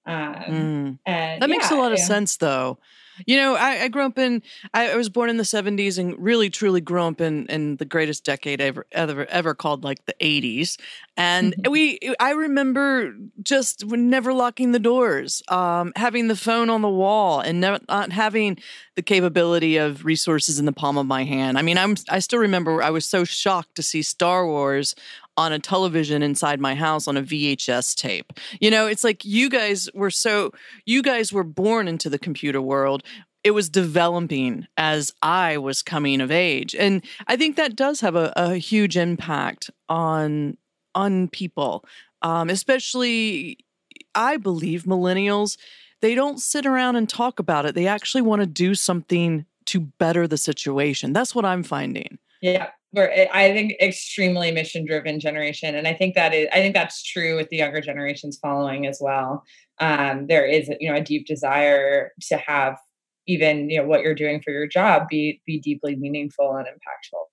um, 0.06 0.34
mm. 0.34 0.98
and, 1.06 1.42
that 1.42 1.50
makes 1.50 1.70
yeah, 1.70 1.76
a 1.76 1.80
lot 1.80 1.92
of 1.92 1.98
yeah. 1.98 2.04
sense 2.04 2.36
though 2.36 2.78
You 3.26 3.36
know, 3.36 3.54
I, 3.54 3.82
I 3.82 3.88
grew 3.88 4.04
up 4.04 4.18
in, 4.18 4.42
I, 4.74 4.92
I, 4.92 4.96
was 4.96 5.08
born 5.08 5.30
in 5.30 5.36
the 5.36 5.42
70s 5.42 5.98
and 5.98 6.18
really 6.18 6.50
truly 6.50 6.80
grew 6.80 7.02
up 7.02 7.20
in, 7.20 7.46
in 7.46 7.76
the 7.76 7.84
greatest 7.84 8.24
decade 8.24 8.60
ever, 8.60 8.86
ever, 8.92 9.26
ever 9.26 9.54
called 9.54 9.84
like 9.84 10.04
the 10.06 10.14
80s. 10.20 10.78
And 11.16 11.54
mm-hmm. 11.54 11.70
we, 11.70 11.98
I 12.18 12.32
remember 12.32 13.14
just 13.42 13.84
never 13.86 14.32
locking 14.32 14.72
the 14.72 14.78
doors, 14.78 15.42
um, 15.48 15.92
having 15.96 16.28
the 16.28 16.36
phone 16.36 16.70
on 16.70 16.82
the 16.82 16.88
wall 16.88 17.40
and 17.40 17.60
never, 17.60 17.80
not 17.88 18.12
having 18.12 18.58
the 18.96 19.02
capability 19.02 19.76
of 19.76 20.04
resources 20.04 20.58
in 20.58 20.64
the 20.64 20.72
palm 20.72 20.98
of 20.98 21.06
my 21.06 21.24
hand. 21.24 21.58
I 21.58 21.62
mean, 21.62 21.78
I'm, 21.78 21.96
I 22.08 22.20
still 22.20 22.38
remember 22.38 22.82
I 22.82 22.90
was 22.90 23.06
so 23.06 23.24
shocked 23.24 23.74
to 23.76 23.82
see 23.82 24.02
Star 24.02 24.46
Wars 24.46 24.94
on 25.40 25.52
a 25.52 25.58
television 25.58 26.22
inside 26.22 26.60
my 26.60 26.74
house 26.74 27.08
on 27.08 27.16
a 27.16 27.22
VHS 27.22 27.96
tape. 27.96 28.32
You 28.60 28.70
know, 28.70 28.86
it's 28.86 29.02
like 29.02 29.24
you 29.24 29.48
guys 29.48 29.88
were 29.94 30.10
so, 30.10 30.52
you 30.84 31.02
guys 31.02 31.32
were 31.32 31.44
born 31.44 31.88
into 31.88 32.10
the 32.10 32.18
computer 32.18 32.60
world. 32.60 33.02
It 33.42 33.52
was 33.52 33.70
developing 33.70 34.66
as 34.76 35.12
I 35.22 35.56
was 35.56 35.82
coming 35.82 36.20
of 36.20 36.30
age. 36.30 36.74
And 36.74 37.02
I 37.26 37.36
think 37.36 37.56
that 37.56 37.74
does 37.74 38.00
have 38.02 38.16
a, 38.16 38.32
a 38.36 38.56
huge 38.56 38.96
impact 38.98 39.70
on 39.88 40.58
on 40.94 41.28
people. 41.28 41.84
Um, 42.20 42.50
especially 42.50 43.58
I 44.14 44.36
believe 44.36 44.84
millennials, 44.84 45.56
they 46.02 46.14
don't 46.14 46.38
sit 46.38 46.66
around 46.66 46.96
and 46.96 47.08
talk 47.08 47.38
about 47.38 47.64
it. 47.64 47.74
They 47.74 47.86
actually 47.86 48.22
want 48.22 48.40
to 48.40 48.46
do 48.46 48.74
something 48.74 49.46
to 49.66 49.80
better 49.80 50.26
the 50.26 50.36
situation. 50.36 51.14
That's 51.14 51.34
what 51.34 51.44
I'm 51.46 51.62
finding. 51.62 52.18
Yeah, 52.42 52.68
we're 52.92 53.08
eh, 53.10 53.28
I 53.32 53.52
think 53.52 53.74
extremely 53.80 54.50
mission 54.52 54.84
driven 54.84 55.20
generation, 55.20 55.74
and 55.74 55.86
I 55.86 55.94
think 55.94 56.14
that 56.14 56.34
is 56.34 56.48
I 56.52 56.56
think 56.56 56.74
that's 56.74 57.02
true 57.02 57.36
with 57.36 57.48
the 57.50 57.58
younger 57.58 57.80
generations 57.80 58.38
following 58.40 58.86
as 58.86 58.98
well. 59.00 59.44
Um, 59.80 60.26
there 60.26 60.46
is 60.46 60.70
you 60.80 60.90
know 60.90 60.96
a 60.98 61.02
deep 61.02 61.26
desire 61.26 62.12
to 62.28 62.36
have 62.38 62.76
even 63.26 63.70
you 63.70 63.78
know 63.80 63.86
what 63.86 64.02
you're 64.02 64.14
doing 64.14 64.40
for 64.42 64.50
your 64.52 64.66
job 64.66 65.08
be 65.08 65.40
be 65.46 65.60
deeply 65.60 65.96
meaningful 65.96 66.56
and 66.56 66.66
impactful 66.66 67.24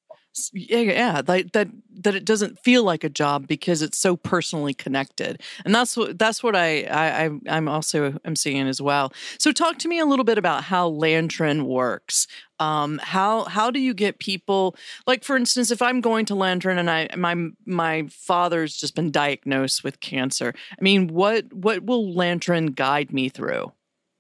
yeah, 0.54 0.80
yeah, 0.80 1.22
that 1.22 1.54
that 1.54 1.68
that 2.02 2.16
it 2.16 2.26
doesn't 2.26 2.60
feel 2.60 2.84
like 2.84 3.04
a 3.04 3.10
job 3.10 3.48
because 3.48 3.82
it's 3.82 3.98
so 3.98 4.16
personally 4.16 4.74
connected, 4.74 5.42
and 5.66 5.74
that's 5.74 5.96
what 5.98 6.18
that's 6.18 6.44
what 6.44 6.56
I 6.56 6.82
I 6.84 7.30
I'm 7.50 7.68
also 7.68 8.18
i'm 8.26 8.36
seeing 8.36 8.68
as 8.68 8.82
well. 8.82 9.14
So, 9.40 9.52
talk 9.52 9.78
to 9.80 9.88
me 9.88 10.00
a 10.00 10.06
little 10.06 10.26
bit 10.26 10.38
about 10.38 10.64
how 10.66 10.88
Lantern 10.88 11.66
works. 11.66 12.28
Um, 12.60 13.00
how 13.04 13.44
how 13.46 13.70
do 13.72 13.80
you 13.80 13.94
get 13.94 14.20
people 14.20 14.76
like, 15.06 15.24
for 15.24 15.36
instance, 15.38 15.72
if 15.72 15.82
I'm 15.82 16.02
going 16.02 16.26
to 16.26 16.36
Lantern 16.36 16.78
and 16.78 16.90
I 16.90 17.08
my 17.16 17.36
my 17.66 18.08
father's 18.10 18.76
just 18.78 18.96
been 18.96 19.12
diagnosed 19.12 19.84
with 19.84 20.00
cancer. 20.00 20.54
I 20.72 20.82
mean, 20.82 21.08
what 21.08 21.54
what 21.54 21.84
will 21.84 22.14
Lantern 22.14 22.68
guide 22.68 23.14
me 23.14 23.30
through? 23.30 23.72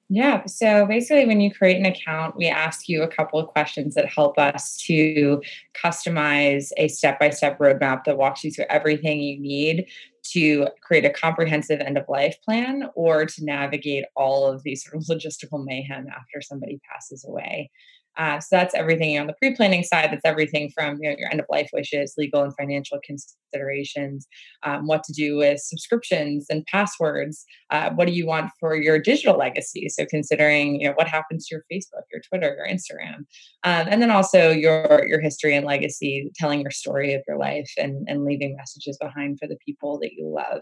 Yeah. 0.09 0.45
So 0.45 0.85
basically, 0.85 1.25
when 1.25 1.41
you 1.41 1.53
create 1.53 1.77
an 1.77 1.85
account, 1.85 2.37
we 2.37 2.47
ask 2.47 2.87
you 2.87 3.03
a 3.03 3.09
couple 3.09 3.39
of 3.39 3.47
questions 3.47 3.93
that 3.95 4.07
help 4.07 4.39
us 4.39 4.77
to 4.85 5.41
customize 5.73 6.71
a 6.77 6.87
step 6.87 7.19
by 7.19 7.29
step 7.29 7.59
roadmap 7.59 8.05
that 8.05 8.17
walks 8.17 8.43
you 8.43 8.51
through 8.51 8.65
everything 8.69 9.19
you 9.19 9.37
need 9.37 9.87
to 10.31 10.67
create 10.81 11.03
a 11.03 11.09
comprehensive 11.09 11.81
end 11.81 11.97
of 11.97 12.05
life 12.07 12.37
plan 12.43 12.89
or 12.95 13.25
to 13.25 13.43
navigate 13.43 14.05
all 14.15 14.45
of 14.45 14.63
these 14.63 14.83
sort 14.83 14.95
of 14.95 15.03
logistical 15.09 15.63
mayhem 15.65 16.07
after 16.07 16.41
somebody 16.41 16.79
passes 16.89 17.25
away. 17.27 17.69
Uh, 18.17 18.39
so 18.39 18.47
that's 18.51 18.73
everything 18.73 19.17
on 19.19 19.27
the 19.27 19.33
pre-planning 19.33 19.83
side. 19.83 20.09
That's 20.11 20.25
everything 20.25 20.71
from 20.73 20.97
you 21.01 21.09
know, 21.09 21.15
your 21.17 21.29
end 21.29 21.39
of 21.39 21.45
life 21.49 21.69
wishes, 21.73 22.15
legal 22.17 22.41
and 22.41 22.53
financial 22.55 22.99
considerations, 23.05 24.27
um, 24.63 24.87
what 24.87 25.03
to 25.03 25.13
do 25.13 25.37
with 25.37 25.59
subscriptions 25.59 26.47
and 26.49 26.65
passwords. 26.65 27.45
Uh, 27.69 27.91
what 27.91 28.07
do 28.07 28.13
you 28.13 28.25
want 28.25 28.51
for 28.59 28.75
your 28.75 28.99
digital 28.99 29.37
legacy? 29.37 29.87
So 29.89 30.05
considering 30.05 30.81
you 30.81 30.87
know 30.87 30.93
what 30.95 31.07
happens 31.07 31.47
to 31.47 31.55
your 31.55 31.63
Facebook, 31.71 32.03
your 32.11 32.21
Twitter, 32.27 32.55
your 32.55 32.67
Instagram, 32.67 33.17
um, 33.63 33.87
and 33.89 34.01
then 34.01 34.11
also 34.11 34.49
your 34.51 35.05
your 35.07 35.19
history 35.19 35.55
and 35.55 35.65
legacy, 35.65 36.31
telling 36.35 36.61
your 36.61 36.71
story 36.71 37.13
of 37.13 37.21
your 37.27 37.37
life 37.37 37.71
and 37.77 38.07
and 38.09 38.25
leaving 38.25 38.55
messages 38.55 38.97
behind 38.99 39.37
for 39.39 39.47
the 39.47 39.57
people 39.65 39.99
that 39.99 40.13
you 40.13 40.27
love. 40.27 40.61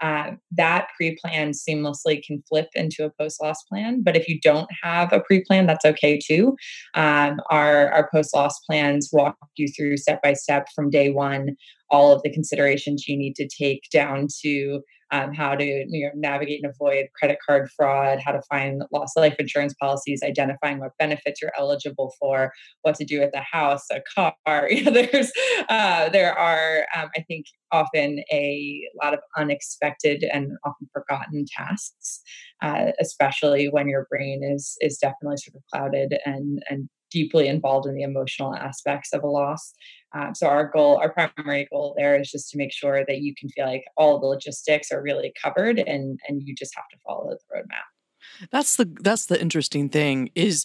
Uh, 0.00 0.32
that 0.52 0.88
pre-plan 0.96 1.52
seamlessly 1.52 2.22
can 2.22 2.42
flip 2.48 2.68
into 2.74 3.04
a 3.04 3.10
post-loss 3.18 3.62
plan. 3.64 4.02
But 4.02 4.16
if 4.16 4.28
you 4.28 4.38
don't 4.40 4.68
have 4.82 5.12
a 5.12 5.20
pre-plan, 5.20 5.66
that's 5.66 5.84
okay 5.84 6.18
too. 6.18 6.56
Um, 6.94 7.40
our 7.50 7.90
our 7.90 8.08
post-loss 8.12 8.58
plans 8.60 9.10
walk 9.12 9.36
you 9.56 9.68
through 9.68 9.96
step 9.96 10.22
by 10.22 10.34
step 10.34 10.66
from 10.74 10.90
day 10.90 11.10
one 11.10 11.56
all 11.90 12.12
of 12.12 12.22
the 12.22 12.32
considerations 12.32 13.06
you 13.06 13.16
need 13.16 13.36
to 13.36 13.48
take 13.48 13.88
down 13.92 14.26
to 14.42 14.80
um, 15.12 15.32
how 15.32 15.54
to 15.54 15.64
you 15.64 16.06
know, 16.06 16.10
navigate 16.14 16.62
and 16.62 16.72
avoid 16.72 17.06
credit 17.18 17.38
card 17.46 17.68
fraud, 17.76 18.18
how 18.24 18.32
to 18.32 18.42
find 18.48 18.82
lost 18.92 19.16
life 19.16 19.36
insurance 19.38 19.74
policies, 19.80 20.22
identifying 20.22 20.78
what 20.78 20.92
benefits 20.98 21.40
you're 21.40 21.52
eligible 21.58 22.12
for, 22.18 22.52
what 22.82 22.94
to 22.96 23.04
do 23.04 23.20
with 23.20 23.34
a 23.34 23.40
house, 23.40 23.84
a 23.90 24.00
car. 24.14 24.34
You 24.76 24.84
know, 24.84 24.90
there's 24.90 25.32
uh, 25.68 26.08
there 26.10 26.36
are 26.36 26.86
um, 26.96 27.08
I 27.16 27.22
think 27.22 27.46
often 27.72 28.20
a 28.32 28.82
lot 29.02 29.14
of 29.14 29.20
unexpected 29.36 30.24
and 30.32 30.52
often 30.64 30.88
forgotten 30.92 31.44
tasks, 31.56 32.20
uh, 32.62 32.92
especially 33.00 33.68
when 33.68 33.88
your 33.88 34.06
brain 34.10 34.42
is 34.42 34.76
is 34.80 34.98
definitely 34.98 35.36
sort 35.38 35.56
of 35.56 35.62
clouded 35.72 36.18
and 36.26 36.62
and 36.68 36.88
deeply 37.10 37.48
involved 37.48 37.86
in 37.86 37.94
the 37.94 38.02
emotional 38.02 38.54
aspects 38.54 39.12
of 39.12 39.22
a 39.22 39.26
loss. 39.26 39.74
Um, 40.14 40.34
so 40.34 40.46
our 40.46 40.68
goal, 40.68 40.98
our 40.98 41.12
primary 41.12 41.68
goal 41.70 41.94
there 41.96 42.18
is 42.18 42.30
just 42.30 42.50
to 42.50 42.58
make 42.58 42.72
sure 42.72 43.04
that 43.06 43.18
you 43.18 43.34
can 43.38 43.48
feel 43.50 43.66
like 43.66 43.84
all 43.96 44.18
the 44.18 44.26
logistics 44.26 44.90
are 44.90 45.02
really 45.02 45.32
covered 45.42 45.78
and 45.78 46.18
and 46.28 46.42
you 46.42 46.54
just 46.54 46.74
have 46.74 46.88
to 46.92 46.98
follow 47.06 47.30
the 47.30 47.56
roadmap. 47.56 48.48
That's 48.50 48.76
the 48.76 48.90
that's 49.00 49.26
the 49.26 49.40
interesting 49.40 49.88
thing 49.88 50.30
is 50.34 50.64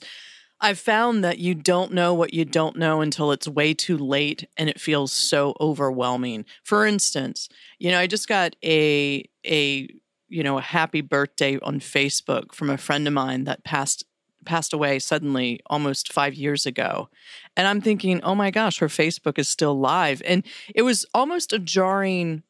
I've 0.63 0.79
found 0.79 1.23
that 1.23 1.39
you 1.39 1.55
don't 1.55 1.91
know 1.91 2.13
what 2.13 2.33
you 2.33 2.45
don't 2.45 2.77
know 2.77 3.01
until 3.01 3.31
it's 3.31 3.47
way 3.47 3.73
too 3.73 3.97
late 3.97 4.47
and 4.57 4.69
it 4.69 4.79
feels 4.79 5.11
so 5.11 5.55
overwhelming. 5.59 6.45
For 6.63 6.85
instance, 6.85 7.49
you 7.79 7.89
know, 7.89 7.99
I 7.99 8.07
just 8.07 8.27
got 8.27 8.55
a 8.63 9.27
a 9.45 9.89
you 10.31 10.43
know, 10.43 10.57
a 10.57 10.61
happy 10.61 11.01
birthday 11.01 11.59
on 11.59 11.81
Facebook 11.81 12.53
from 12.53 12.69
a 12.69 12.77
friend 12.77 13.05
of 13.05 13.13
mine 13.13 13.43
that 13.43 13.65
passed 13.65 14.05
passed 14.45 14.73
away 14.73 14.99
suddenly 14.99 15.59
almost 15.67 16.11
five 16.11 16.33
years 16.33 16.65
ago. 16.65 17.09
And 17.55 17.67
I'm 17.67 17.81
thinking, 17.81 18.21
oh 18.23 18.35
my 18.35 18.51
gosh, 18.51 18.79
her 18.79 18.87
Facebook 18.87 19.37
is 19.37 19.49
still 19.49 19.79
live. 19.79 20.21
And 20.25 20.43
it 20.73 20.81
was 20.81 21.05
almost 21.13 21.53
a 21.53 21.59
jarring, 21.59 22.43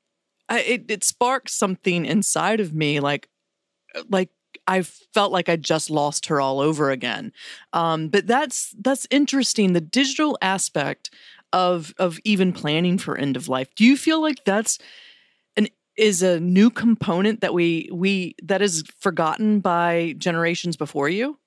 it, 0.50 0.86
it 0.90 1.04
sparked 1.04 1.50
something 1.50 2.06
inside 2.06 2.60
of 2.60 2.74
me 2.74 3.00
like, 3.00 3.30
like, 4.10 4.30
I 4.68 4.84
felt 4.84 5.32
like 5.32 5.50
I 5.50 5.56
just 5.56 5.90
lost 5.90 6.28
her 6.28 6.40
all 6.40 6.60
over 6.60 6.92
again. 6.92 7.34
Um, 7.74 8.10
but 8.10 8.28
that's 8.28 8.76
that's 8.80 9.08
interesting. 9.10 9.74
The 9.74 9.82
digital 9.82 10.38
aspect 10.42 11.10
of 11.52 11.94
of 11.98 12.20
even 12.24 12.54
planning 12.54 12.98
for 12.98 13.18
end 13.18 13.36
of 13.36 13.50
life. 13.50 13.74
Do 13.76 13.86
you 13.86 13.98
feel 13.98 14.22
like 14.22 14.46
that's 14.46 14.78
an 15.58 15.68
is 15.98 16.22
a 16.22 16.40
new 16.40 16.70
component 16.70 17.42
that 17.42 17.54
we 17.54 17.90
we 17.92 18.36
that 18.44 18.62
is 18.62 18.84
forgotten 19.00 19.60
by 19.60 20.16
generations 20.18 20.78
before 20.78 21.10
you? 21.10 21.38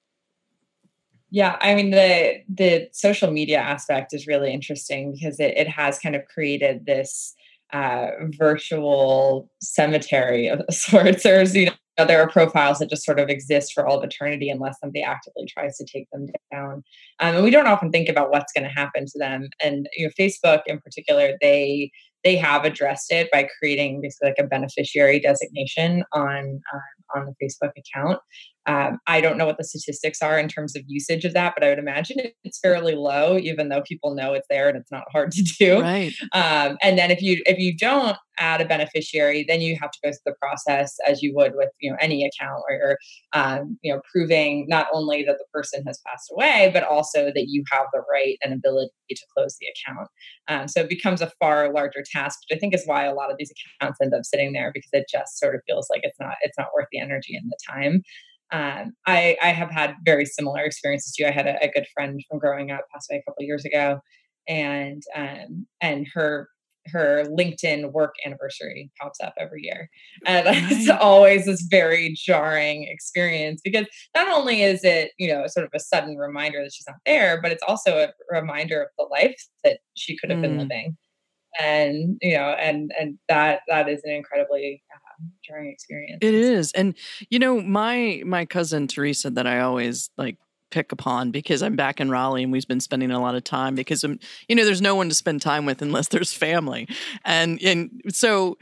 Yeah, 1.35 1.57
I 1.61 1.75
mean 1.75 1.91
the 1.91 2.43
the 2.49 2.88
social 2.93 3.33
media 3.33 3.59
aspect 3.59 4.14
is 4.14 4.29
really 4.29 4.53
interesting 4.53 5.11
because 5.12 5.41
it, 5.41 5.57
it 5.57 5.67
has 5.69 5.99
kind 5.99 6.14
of 6.14 6.25
created 6.26 6.87
this 6.87 7.35
uh, 7.73 8.11
virtual 8.38 9.50
cemetery 9.61 10.47
of 10.47 10.62
sorts. 10.71 11.25
There's 11.25 11.57
you 11.57 11.73
know 11.99 12.05
there 12.07 12.23
are 12.23 12.29
profiles 12.31 12.79
that 12.79 12.88
just 12.88 13.05
sort 13.05 13.19
of 13.19 13.29
exist 13.31 13.73
for 13.73 13.85
all 13.85 13.99
of 13.99 14.05
eternity 14.05 14.49
unless 14.49 14.79
somebody 14.79 15.03
actively 15.03 15.45
tries 15.47 15.76
to 15.79 15.85
take 15.93 16.07
them 16.12 16.29
down, 16.53 16.85
um, 17.19 17.35
and 17.35 17.43
we 17.45 17.50
don't 17.50 17.67
often 17.67 17.91
think 17.91 18.09
about 18.09 18.31
what's 18.31 18.53
going 18.53 18.64
to 18.64 18.71
happen 18.71 19.05
to 19.05 19.19
them. 19.19 19.49
And 19.61 19.88
you 19.97 20.07
know, 20.07 20.12
Facebook 20.17 20.62
in 20.67 20.79
particular, 20.79 21.33
they 21.41 21.91
they 22.23 22.37
have 22.37 22.64
addressed 22.64 23.11
it 23.12 23.29
by 23.33 23.49
creating 23.59 24.00
basically 24.03 24.29
like 24.31 24.38
a 24.38 24.47
beneficiary 24.49 25.19
designation 25.19 26.05
on 26.12 26.61
uh, 26.73 26.79
on 27.14 27.26
the 27.26 27.35
Facebook 27.44 27.73
account. 27.76 28.21
Um, 28.66 28.99
I 29.06 29.21
don't 29.21 29.37
know 29.37 29.44
what 29.44 29.59
the 29.59 29.64
statistics 29.64 30.23
are 30.23 30.38
in 30.38 30.49
terms 30.49 30.75
of 30.75 30.83
usage 30.87 31.25
of 31.25 31.35
that, 31.35 31.52
but 31.54 31.62
I 31.64 31.68
would 31.68 31.78
imagine 31.78 32.16
it's 32.44 32.59
fairly 32.59 32.94
low, 32.94 33.37
even 33.37 33.68
though 33.68 33.83
people 33.83 34.14
know 34.14 34.33
it's 34.33 34.47
there 34.49 34.68
and 34.68 34.78
it's 34.78 34.90
not 34.90 35.04
hard 35.12 35.33
to 35.33 35.42
do. 35.59 35.80
Right. 35.83 36.14
Um, 36.33 36.78
and 36.83 36.99
then 36.99 37.11
if 37.11 37.21
you 37.21 37.42
if 37.47 37.59
you 37.59 37.76
don't 37.76 38.16
add 38.38 38.61
a 38.61 38.64
beneficiary, 38.64 39.44
then 39.47 39.61
you 39.61 39.76
have 39.80 39.90
to 39.90 39.99
go 40.02 40.11
through 40.11 40.33
the 40.33 40.35
process 40.40 40.97
as 41.06 41.23
you 41.23 41.33
would 41.37 41.52
with 41.54 41.68
you 41.80 41.90
know 41.90 41.97
any 42.00 42.25
account 42.25 42.62
where 42.66 42.78
you're 42.78 42.99
um, 43.33 43.78
you 43.83 43.92
know 43.92 44.00
proving 44.11 44.66
not 44.68 44.87
only 44.92 45.23
that 45.25 45.37
the 45.38 45.47
person 45.52 45.83
has 45.87 46.00
passed 46.06 46.30
away, 46.33 46.71
but 46.73 46.85
also 46.85 47.26
that 47.26 47.47
you 47.49 47.64
have 47.71 47.87
the 47.92 48.02
right 48.11 48.38
and 48.42 48.54
ability 48.54 48.90
to 49.11 49.26
close 49.37 49.56
the 49.61 49.66
account. 49.66 50.09
Um, 50.49 50.68
so 50.68 50.80
it 50.80 50.88
becomes 50.88 51.21
a 51.21 51.30
far 51.38 51.73
larger 51.73 52.02
task, 52.12 52.38
which 52.49 52.56
I 52.56 52.61
think 52.61 52.75
is 52.75 52.83
why 52.87 53.04
a 53.04 53.14
lot 53.14 53.30
of 53.30 53.37
these 53.38 53.52
accounts 53.80 53.99
end 54.02 54.14
up 54.14 54.25
sitting 54.25 54.52
there 54.52 54.71
because 54.73 54.90
it 54.92 55.04
just 55.11 55.38
sort 55.38 55.54
of 55.54 55.61
feels 55.66 55.88
like 55.90 56.00
it's 56.02 56.18
not 56.18 56.37
it's 56.42 56.56
not 56.59 56.68
worth 56.75 56.88
the 56.90 57.00
energy 57.04 57.37
and 57.37 57.50
the 57.50 57.58
time. 57.68 58.02
Um, 58.52 58.92
I, 59.06 59.37
I 59.42 59.49
have 59.49 59.70
had 59.70 59.94
very 60.04 60.25
similar 60.26 60.62
experiences 60.62 61.12
too. 61.12 61.26
I 61.26 61.30
had 61.30 61.46
a, 61.46 61.62
a 61.62 61.70
good 61.73 61.87
friend 61.94 62.20
from 62.28 62.38
growing 62.38 62.70
up 62.70 62.82
passed 62.92 63.11
away 63.11 63.18
a 63.18 63.30
couple 63.30 63.44
years 63.44 63.64
ago, 63.64 64.00
and 64.46 65.02
um, 65.16 65.66
and 65.80 66.06
her 66.14 66.49
her 66.87 67.25
LinkedIn 67.25 67.92
work 67.92 68.14
anniversary 68.25 68.90
pops 69.00 69.20
up 69.20 69.34
every 69.38 69.62
year. 69.62 69.88
And 70.26 70.46
it's 70.70 70.90
always 70.90 71.46
this 71.46 71.62
very 71.70 72.14
jarring 72.16 72.87
experience 72.88 73.61
because 73.64 73.87
not 74.14 74.28
only 74.28 74.62
is 74.62 74.84
it, 74.84 75.12
you 75.18 75.28
know, 75.28 75.46
sort 75.46 75.66
of 75.66 75.70
a 75.75 75.80
sudden 75.80 76.16
reminder 76.16 76.62
that 76.62 76.73
she's 76.73 76.87
not 76.87 76.99
there, 77.06 77.40
but 77.40 77.52
it's 77.52 77.62
also 77.66 77.99
a 77.99 78.12
reminder 78.30 78.82
of 78.82 78.88
the 78.99 79.06
life 79.11 79.37
that 79.64 79.78
she 79.94 80.16
could 80.16 80.30
have 80.30 80.40
mm. 80.40 80.42
been 80.42 80.58
living. 80.58 80.96
And, 81.61 82.18
you 82.20 82.37
know, 82.37 82.50
and 82.50 82.90
and 82.99 83.16
that 83.28 83.61
that 83.68 83.88
is 83.88 84.02
an 84.04 84.11
incredibly 84.11 84.82
uh, 84.92 85.03
jarring 85.44 85.71
experience. 85.71 86.18
It 86.21 86.35
is. 86.35 86.73
And 86.73 86.94
you 87.30 87.38
know, 87.38 87.61
my 87.61 88.23
my 88.25 88.44
cousin 88.44 88.87
Teresa 88.87 89.30
that 89.30 89.47
I 89.47 89.61
always 89.61 90.11
like 90.16 90.38
pick 90.71 90.90
upon 90.90 91.30
because 91.30 91.62
I'm 91.62 91.76
back 91.76 92.00
in 92.00 92.11
Raleigh 92.11 92.42
and 92.42 92.50
we've 92.50 92.66
been 92.66 92.80
spending 92.80 93.12
a 93.12 93.21
lot 93.21 93.37
of 93.37 93.44
time 93.44 93.76
because 93.76 94.02
I'm, 94.02 94.12
um, 94.12 94.18
you 94.49 94.56
know, 94.56 94.64
there's 94.64 94.83
no 94.83 94.97
one 94.97 95.09
to 95.09 95.14
spend 95.14 95.40
time 95.40 95.66
with 95.66 95.80
unless 95.83 96.09
there's 96.09 96.33
family. 96.33 96.88
And 97.25 97.62
and 97.62 97.90
so 98.09 98.59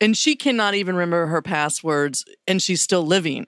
and 0.00 0.16
she 0.16 0.36
cannot 0.36 0.74
even 0.74 0.94
remember 0.94 1.26
her 1.26 1.42
passwords 1.42 2.24
and 2.46 2.62
she's 2.62 2.82
still 2.82 3.04
living. 3.04 3.46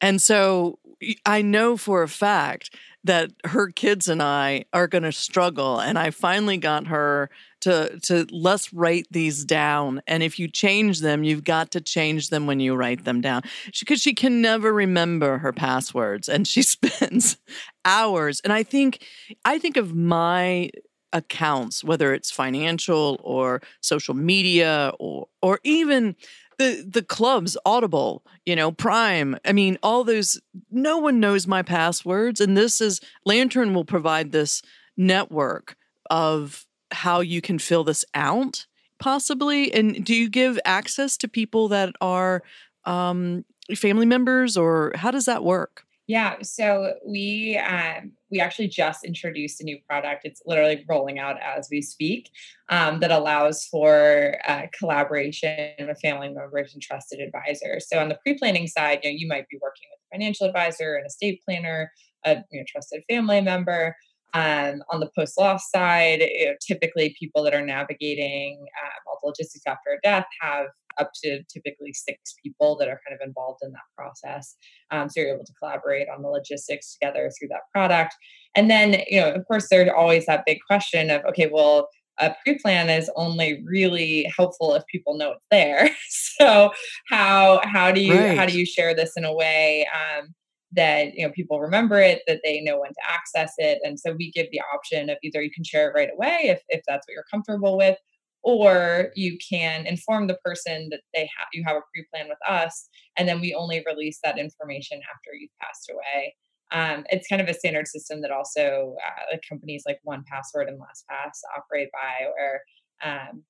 And 0.00 0.20
so 0.20 0.80
I 1.24 1.42
know 1.42 1.76
for 1.76 2.02
a 2.02 2.08
fact 2.08 2.74
that 3.04 3.30
her 3.44 3.68
kids 3.68 4.08
and 4.08 4.22
I 4.22 4.64
are 4.72 4.86
going 4.86 5.04
to 5.04 5.12
struggle. 5.12 5.80
And 5.80 5.98
I 5.98 6.10
finally 6.10 6.58
got 6.58 6.88
her 6.88 7.30
to 7.60 7.98
to 8.00 8.26
let's 8.30 8.72
write 8.72 9.06
these 9.10 9.44
down. 9.44 10.02
And 10.06 10.22
if 10.22 10.38
you 10.38 10.48
change 10.48 11.00
them, 11.00 11.24
you've 11.24 11.44
got 11.44 11.70
to 11.72 11.80
change 11.80 12.30
them 12.30 12.46
when 12.46 12.60
you 12.60 12.74
write 12.74 13.04
them 13.04 13.20
down 13.20 13.42
because 13.66 14.00
she, 14.00 14.10
she 14.10 14.14
can 14.14 14.40
never 14.40 14.72
remember 14.72 15.38
her 15.38 15.52
passwords, 15.52 16.28
and 16.28 16.46
she 16.46 16.62
spends 16.76 17.36
hours. 17.84 18.40
And 18.44 18.52
I 18.52 18.62
think 18.62 19.04
I 19.44 19.58
think 19.58 19.76
of 19.76 19.94
my 19.94 20.70
accounts, 21.12 21.82
whether 21.82 22.14
it's 22.14 22.30
financial 22.30 23.20
or 23.22 23.62
social 23.80 24.14
media 24.14 24.92
or 24.98 25.28
or 25.42 25.60
even 25.64 26.16
the 26.60 26.86
the 26.86 27.02
clubs 27.02 27.56
audible 27.64 28.22
you 28.44 28.54
know 28.54 28.70
prime 28.70 29.34
i 29.46 29.52
mean 29.52 29.78
all 29.82 30.04
those 30.04 30.38
no 30.70 30.98
one 30.98 31.18
knows 31.18 31.46
my 31.46 31.62
passwords 31.62 32.38
and 32.38 32.54
this 32.54 32.82
is 32.82 33.00
lantern 33.24 33.72
will 33.72 33.84
provide 33.84 34.30
this 34.30 34.60
network 34.94 35.74
of 36.10 36.66
how 36.92 37.20
you 37.20 37.40
can 37.40 37.58
fill 37.58 37.84
this 37.84 38.04
out 38.14 38.66
possibly 38.98 39.72
and 39.72 40.04
do 40.04 40.14
you 40.14 40.28
give 40.28 40.58
access 40.64 41.16
to 41.16 41.28
people 41.28 41.68
that 41.68 41.94
are 42.00 42.42
um, 42.84 43.44
family 43.74 44.06
members 44.06 44.56
or 44.56 44.92
how 44.94 45.10
does 45.10 45.24
that 45.24 45.42
work 45.42 45.84
yeah, 46.10 46.42
so 46.42 46.94
we 47.06 47.56
um, 47.56 48.10
we 48.32 48.40
actually 48.40 48.66
just 48.66 49.04
introduced 49.04 49.60
a 49.60 49.64
new 49.64 49.78
product. 49.88 50.22
It's 50.24 50.42
literally 50.44 50.84
rolling 50.88 51.20
out 51.20 51.36
as 51.40 51.68
we 51.70 51.80
speak. 51.80 52.32
Um, 52.68 52.98
that 52.98 53.12
allows 53.12 53.64
for 53.66 54.36
uh, 54.48 54.62
collaboration 54.76 55.70
with 55.78 56.00
family 56.00 56.30
members 56.30 56.74
and 56.74 56.82
trusted 56.82 57.20
advisors. 57.20 57.88
So 57.88 58.00
on 58.00 58.08
the 58.08 58.18
pre-planning 58.24 58.66
side, 58.66 59.00
you 59.04 59.10
know, 59.10 59.16
you 59.16 59.28
might 59.28 59.48
be 59.48 59.58
working 59.62 59.86
with 59.92 60.00
a 60.00 60.16
financial 60.16 60.48
advisor, 60.48 60.96
an 60.96 61.06
estate 61.06 61.42
planner, 61.44 61.92
a 62.24 62.38
you 62.50 62.58
know, 62.58 62.64
trusted 62.66 63.04
family 63.08 63.40
member. 63.40 63.94
Um, 64.32 64.82
on 64.90 65.00
the 65.00 65.10
post 65.16 65.38
loss 65.38 65.70
side, 65.70 66.20
you 66.20 66.46
know, 66.46 66.54
typically 66.66 67.14
people 67.18 67.42
that 67.44 67.54
are 67.54 67.64
navigating 67.64 68.64
uh, 68.82 69.10
all 69.10 69.18
the 69.22 69.28
logistics 69.28 69.64
after 69.66 69.90
a 69.90 70.00
death 70.02 70.26
have 70.40 70.66
up 70.98 71.10
to 71.24 71.42
typically 71.44 71.92
six 71.92 72.34
people 72.42 72.76
that 72.76 72.88
are 72.88 73.00
kind 73.06 73.18
of 73.20 73.26
involved 73.26 73.60
in 73.62 73.72
that 73.72 73.80
process. 73.96 74.56
Um, 74.90 75.08
so 75.08 75.20
you're 75.20 75.34
able 75.34 75.44
to 75.44 75.52
collaborate 75.54 76.08
on 76.08 76.22
the 76.22 76.28
logistics 76.28 76.92
together 76.92 77.30
through 77.38 77.48
that 77.48 77.62
product. 77.72 78.14
And 78.54 78.70
then, 78.70 79.02
you 79.08 79.20
know, 79.20 79.32
of 79.32 79.46
course, 79.46 79.68
there's 79.70 79.90
always 79.96 80.26
that 80.26 80.44
big 80.46 80.58
question 80.66 81.10
of, 81.10 81.24
okay, 81.26 81.48
well, 81.52 81.88
a 82.18 82.34
pre-plan 82.44 82.90
is 82.90 83.10
only 83.16 83.62
really 83.64 84.30
helpful 84.36 84.74
if 84.74 84.84
people 84.86 85.16
know 85.16 85.32
it's 85.32 85.46
there. 85.50 85.90
so 86.08 86.70
how 87.08 87.60
how 87.64 87.90
do 87.90 88.00
you 88.00 88.18
right. 88.18 88.36
how 88.36 88.44
do 88.44 88.56
you 88.56 88.66
share 88.66 88.94
this 88.94 89.12
in 89.16 89.24
a 89.24 89.34
way 89.34 89.86
um, 89.94 90.34
that 90.72 91.14
you 91.14 91.26
know 91.26 91.32
people 91.32 91.60
remember 91.60 92.00
it, 92.00 92.22
that 92.26 92.40
they 92.44 92.60
know 92.60 92.80
when 92.80 92.90
to 92.90 93.00
access 93.08 93.54
it, 93.58 93.78
and 93.82 93.98
so 93.98 94.12
we 94.12 94.30
give 94.30 94.46
the 94.52 94.60
option 94.74 95.10
of 95.10 95.18
either 95.22 95.42
you 95.42 95.50
can 95.50 95.64
share 95.64 95.88
it 95.88 95.94
right 95.94 96.10
away 96.12 96.38
if 96.44 96.62
if 96.68 96.82
that's 96.86 97.06
what 97.06 97.14
you're 97.14 97.24
comfortable 97.30 97.76
with, 97.76 97.98
or 98.42 99.10
you 99.16 99.36
can 99.38 99.86
inform 99.86 100.26
the 100.26 100.38
person 100.44 100.88
that 100.90 101.00
they 101.14 101.28
have 101.36 101.48
you 101.52 101.64
have 101.64 101.76
a 101.76 101.82
pre-plan 101.92 102.28
with 102.28 102.38
us 102.48 102.88
and 103.16 103.28
then 103.28 103.40
we 103.40 103.54
only 103.54 103.84
release 103.86 104.18
that 104.22 104.38
information 104.38 105.00
after 105.14 105.34
you've 105.38 105.50
passed 105.60 105.90
away. 105.90 106.34
Um, 106.72 107.04
it's 107.10 107.26
kind 107.26 107.42
of 107.42 107.48
a 107.48 107.54
standard 107.54 107.88
system 107.88 108.22
that 108.22 108.30
also 108.30 108.94
uh, 109.04 109.36
companies 109.48 109.82
like 109.86 110.00
1Password 110.06 110.68
and 110.68 110.78
LastPass 110.78 111.40
operate 111.56 111.90
by 111.92 112.28
where 112.36 112.62
um, 113.02 113.42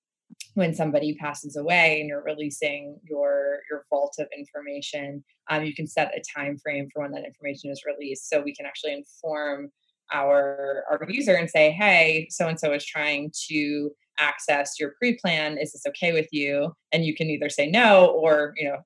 when 0.55 0.75
somebody 0.75 1.15
passes 1.15 1.57
away 1.57 2.01
and 2.01 2.09
you're 2.09 2.23
releasing 2.23 2.99
your 3.05 3.61
your 3.71 3.85
vault 3.91 4.15
of 4.19 4.29
information 4.37 5.23
um, 5.51 5.65
you 5.65 5.75
can 5.75 5.87
set 5.87 6.15
a 6.17 6.23
time 6.35 6.57
frame 6.57 6.89
for 6.93 7.03
when 7.03 7.11
that 7.13 7.25
information 7.25 7.71
is 7.71 7.83
released 7.85 8.29
so 8.29 8.41
we 8.41 8.55
can 8.55 8.67
actually 8.67 8.93
inform 8.93 9.71
our 10.13 10.85
our 10.91 11.01
user 11.09 11.35
and 11.35 11.51
say 11.51 11.71
hey 11.71 12.27
so 12.31 12.49
and 12.49 12.59
so 12.59 12.73
is 12.73 12.85
trying 12.85 13.31
to 13.49 13.91
access 14.19 14.79
your 14.79 14.93
pre-plan 14.99 15.59
is 15.59 15.73
this 15.73 15.85
okay 15.87 16.13
with 16.13 16.29
you 16.33 16.73
and 16.93 17.05
you 17.05 17.15
can 17.15 17.29
either 17.29 17.49
say 17.49 17.71
no 17.71 18.07
or 18.07 18.55
you 18.57 18.69
know 18.69 18.79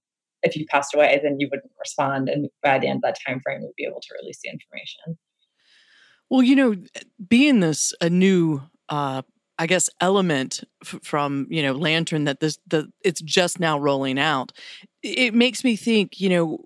if 0.43 0.57
you 0.57 0.67
passed 0.67 0.95
away 0.95 1.19
then 1.23 1.39
you 1.39 1.49
wouldn't 1.51 1.73
respond 1.79 2.29
and 2.29 2.49
by 2.63 2.79
the 2.79 2.87
end 2.87 2.99
of 2.99 3.03
that 3.03 3.19
time 3.27 3.41
frame 3.43 3.63
we'd 3.63 3.73
be 3.77 3.85
able 3.85 4.01
to 4.01 4.15
release 4.21 4.41
the 4.43 4.51
information 4.51 5.19
well 6.29 6.43
you 6.43 6.57
know 6.57 6.75
being 7.27 7.61
this 7.61 7.95
a 8.01 8.11
new 8.11 8.63
uh 8.89 9.23
I 9.59 9.67
guess 9.67 9.89
element 10.01 10.65
f- 10.83 10.99
from 11.03 11.47
you 11.49 11.63
know 11.63 11.73
Lantern 11.73 12.25
that 12.25 12.41
this 12.41 12.59
the 12.67 12.91
it's 13.05 13.21
just 13.21 13.61
now 13.61 13.79
rolling 13.79 14.19
out. 14.19 14.53
It 15.05 15.35
makes 15.35 15.63
me 15.63 15.77
think, 15.77 16.21
you 16.21 16.31
know, 16.31 16.65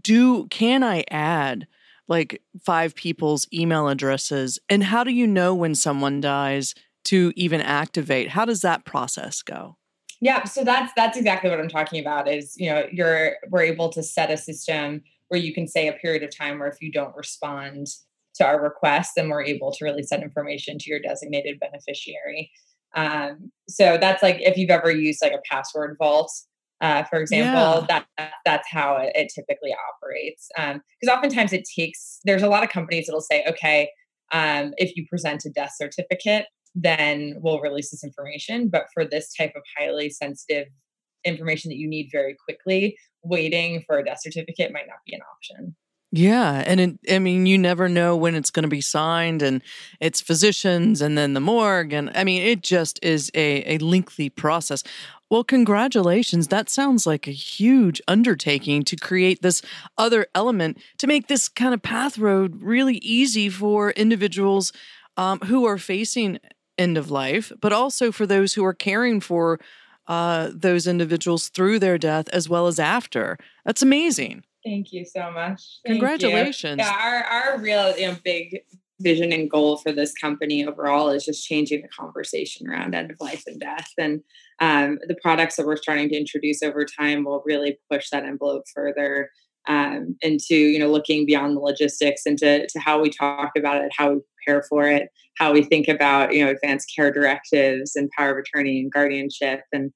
do 0.00 0.46
can 0.48 0.82
I 0.82 1.04
add 1.10 1.66
like 2.08 2.42
five 2.60 2.94
people's 2.94 3.46
email 3.52 3.88
addresses 3.88 4.58
and 4.68 4.82
how 4.82 5.04
do 5.04 5.12
you 5.12 5.26
know 5.26 5.54
when 5.54 5.74
someone 5.74 6.20
dies 6.20 6.74
to 7.04 7.32
even 7.36 7.60
activate? 7.60 8.30
How 8.30 8.44
does 8.44 8.62
that 8.62 8.84
process 8.84 9.42
go? 9.42 9.76
Yeah, 10.20 10.44
so 10.44 10.62
that's 10.64 10.92
that's 10.96 11.16
exactly 11.16 11.50
what 11.50 11.58
I'm 11.58 11.68
talking 11.68 12.00
about. 12.00 12.28
Is 12.28 12.54
you 12.56 12.70
know 12.70 12.86
you're 12.92 13.36
we're 13.50 13.62
able 13.62 13.88
to 13.90 14.02
set 14.02 14.30
a 14.30 14.36
system 14.36 15.02
where 15.28 15.40
you 15.40 15.52
can 15.52 15.66
say 15.66 15.88
a 15.88 15.92
period 15.92 16.22
of 16.22 16.36
time 16.36 16.58
where 16.58 16.68
if 16.68 16.80
you 16.80 16.92
don't 16.92 17.16
respond 17.16 17.88
to 18.34 18.44
our 18.44 18.62
request, 18.62 19.12
then 19.16 19.28
we're 19.28 19.42
able 19.42 19.72
to 19.72 19.84
really 19.84 20.02
send 20.02 20.22
information 20.22 20.78
to 20.78 20.90
your 20.90 21.00
designated 21.00 21.58
beneficiary. 21.58 22.50
Um, 22.94 23.50
so 23.68 23.98
that's 24.00 24.22
like 24.22 24.40
if 24.40 24.56
you've 24.56 24.70
ever 24.70 24.90
used 24.90 25.22
like 25.22 25.32
a 25.32 25.40
password 25.50 25.96
vault, 25.98 26.30
uh, 26.82 27.04
for 27.04 27.20
example, 27.20 27.86
yeah. 27.88 28.02
that 28.18 28.32
that's 28.44 28.68
how 28.68 28.96
it, 28.96 29.12
it 29.14 29.32
typically 29.32 29.72
operates. 29.94 30.48
Because 30.56 31.08
um, 31.08 31.16
oftentimes 31.16 31.52
it 31.52 31.66
takes. 31.74 32.18
There's 32.24 32.42
a 32.42 32.48
lot 32.48 32.64
of 32.64 32.70
companies 32.70 33.06
that'll 33.06 33.20
say, 33.20 33.44
okay, 33.48 33.88
um, 34.32 34.74
if 34.76 34.96
you 34.96 35.06
present 35.08 35.44
a 35.44 35.50
death 35.50 35.72
certificate, 35.76 36.46
then 36.74 37.36
we'll 37.38 37.60
release 37.60 37.90
this 37.90 38.02
information. 38.02 38.68
But 38.68 38.86
for 38.92 39.04
this 39.04 39.32
type 39.32 39.52
of 39.54 39.62
highly 39.78 40.10
sensitive 40.10 40.66
information 41.24 41.68
that 41.68 41.78
you 41.78 41.88
need 41.88 42.08
very 42.10 42.34
quickly, 42.44 42.96
waiting 43.22 43.84
for 43.86 43.98
a 43.98 44.04
death 44.04 44.20
certificate 44.20 44.72
might 44.72 44.88
not 44.88 44.98
be 45.06 45.14
an 45.14 45.20
option. 45.36 45.76
Yeah, 46.14 46.62
and 46.66 46.78
it, 46.78 46.98
I 47.10 47.18
mean, 47.18 47.46
you 47.46 47.56
never 47.56 47.88
know 47.88 48.14
when 48.14 48.34
it's 48.34 48.50
going 48.50 48.64
to 48.64 48.68
be 48.68 48.82
signed, 48.82 49.40
and 49.40 49.62
it's 49.98 50.20
physicians, 50.20 51.00
and 51.00 51.16
then 51.16 51.32
the 51.32 51.40
morgue, 51.40 51.94
and 51.94 52.10
I 52.14 52.22
mean, 52.22 52.42
it 52.42 52.62
just 52.62 53.02
is 53.02 53.30
a 53.34 53.76
a 53.76 53.78
lengthy 53.78 54.28
process. 54.28 54.84
Well, 55.30 55.42
congratulations! 55.42 56.48
That 56.48 56.68
sounds 56.68 57.06
like 57.06 57.26
a 57.26 57.30
huge 57.32 58.02
undertaking 58.08 58.82
to 58.84 58.96
create 58.96 59.40
this 59.40 59.62
other 59.96 60.26
element 60.34 60.76
to 60.98 61.06
make 61.06 61.28
this 61.28 61.48
kind 61.48 61.72
of 61.72 61.80
path 61.80 62.18
road 62.18 62.60
really 62.62 62.96
easy 62.98 63.48
for 63.48 63.92
individuals 63.92 64.70
um, 65.16 65.38
who 65.40 65.64
are 65.64 65.78
facing 65.78 66.38
end 66.76 66.98
of 66.98 67.10
life, 67.10 67.52
but 67.58 67.72
also 67.72 68.12
for 68.12 68.26
those 68.26 68.52
who 68.52 68.64
are 68.66 68.74
caring 68.74 69.18
for 69.18 69.58
uh, 70.08 70.50
those 70.52 70.86
individuals 70.86 71.48
through 71.48 71.78
their 71.78 71.96
death 71.96 72.28
as 72.30 72.50
well 72.50 72.66
as 72.66 72.78
after. 72.78 73.38
That's 73.64 73.80
amazing. 73.82 74.44
Thank 74.64 74.92
you 74.92 75.04
so 75.04 75.30
much. 75.30 75.80
Thank 75.84 75.98
Congratulations. 75.98 76.78
You. 76.78 76.84
Yeah, 76.84 76.96
our, 77.00 77.24
our 77.24 77.58
real 77.58 77.96
you 77.96 78.08
know, 78.08 78.16
big 78.24 78.60
vision 79.00 79.32
and 79.32 79.50
goal 79.50 79.76
for 79.78 79.92
this 79.92 80.14
company 80.14 80.64
overall 80.64 81.10
is 81.10 81.24
just 81.24 81.46
changing 81.46 81.82
the 81.82 81.88
conversation 81.88 82.68
around 82.68 82.94
end 82.94 83.10
of 83.10 83.16
life 83.20 83.42
and 83.46 83.58
death. 83.58 83.90
And 83.98 84.22
um, 84.60 84.98
the 85.08 85.16
products 85.20 85.56
that 85.56 85.66
we're 85.66 85.76
starting 85.76 86.08
to 86.10 86.16
introduce 86.16 86.62
over 86.62 86.84
time 86.84 87.24
will 87.24 87.42
really 87.44 87.78
push 87.90 88.10
that 88.10 88.24
envelope 88.24 88.64
further 88.74 89.30
um, 89.68 90.16
into 90.22 90.56
you 90.56 90.78
know 90.78 90.90
looking 90.90 91.24
beyond 91.24 91.56
the 91.56 91.60
logistics 91.60 92.26
into 92.26 92.66
to 92.66 92.80
how 92.80 93.00
we 93.00 93.10
talk 93.10 93.52
about 93.56 93.82
it, 93.82 93.92
how 93.96 94.12
we 94.12 94.20
prepare 94.36 94.64
for 94.68 94.88
it, 94.88 95.08
how 95.38 95.52
we 95.52 95.62
think 95.62 95.88
about 95.88 96.34
you 96.34 96.44
know 96.44 96.50
advanced 96.50 96.92
care 96.94 97.12
directives 97.12 97.94
and 97.94 98.10
power 98.16 98.32
of 98.32 98.38
attorney 98.38 98.80
and 98.80 98.92
guardianship 98.92 99.62
and 99.72 99.92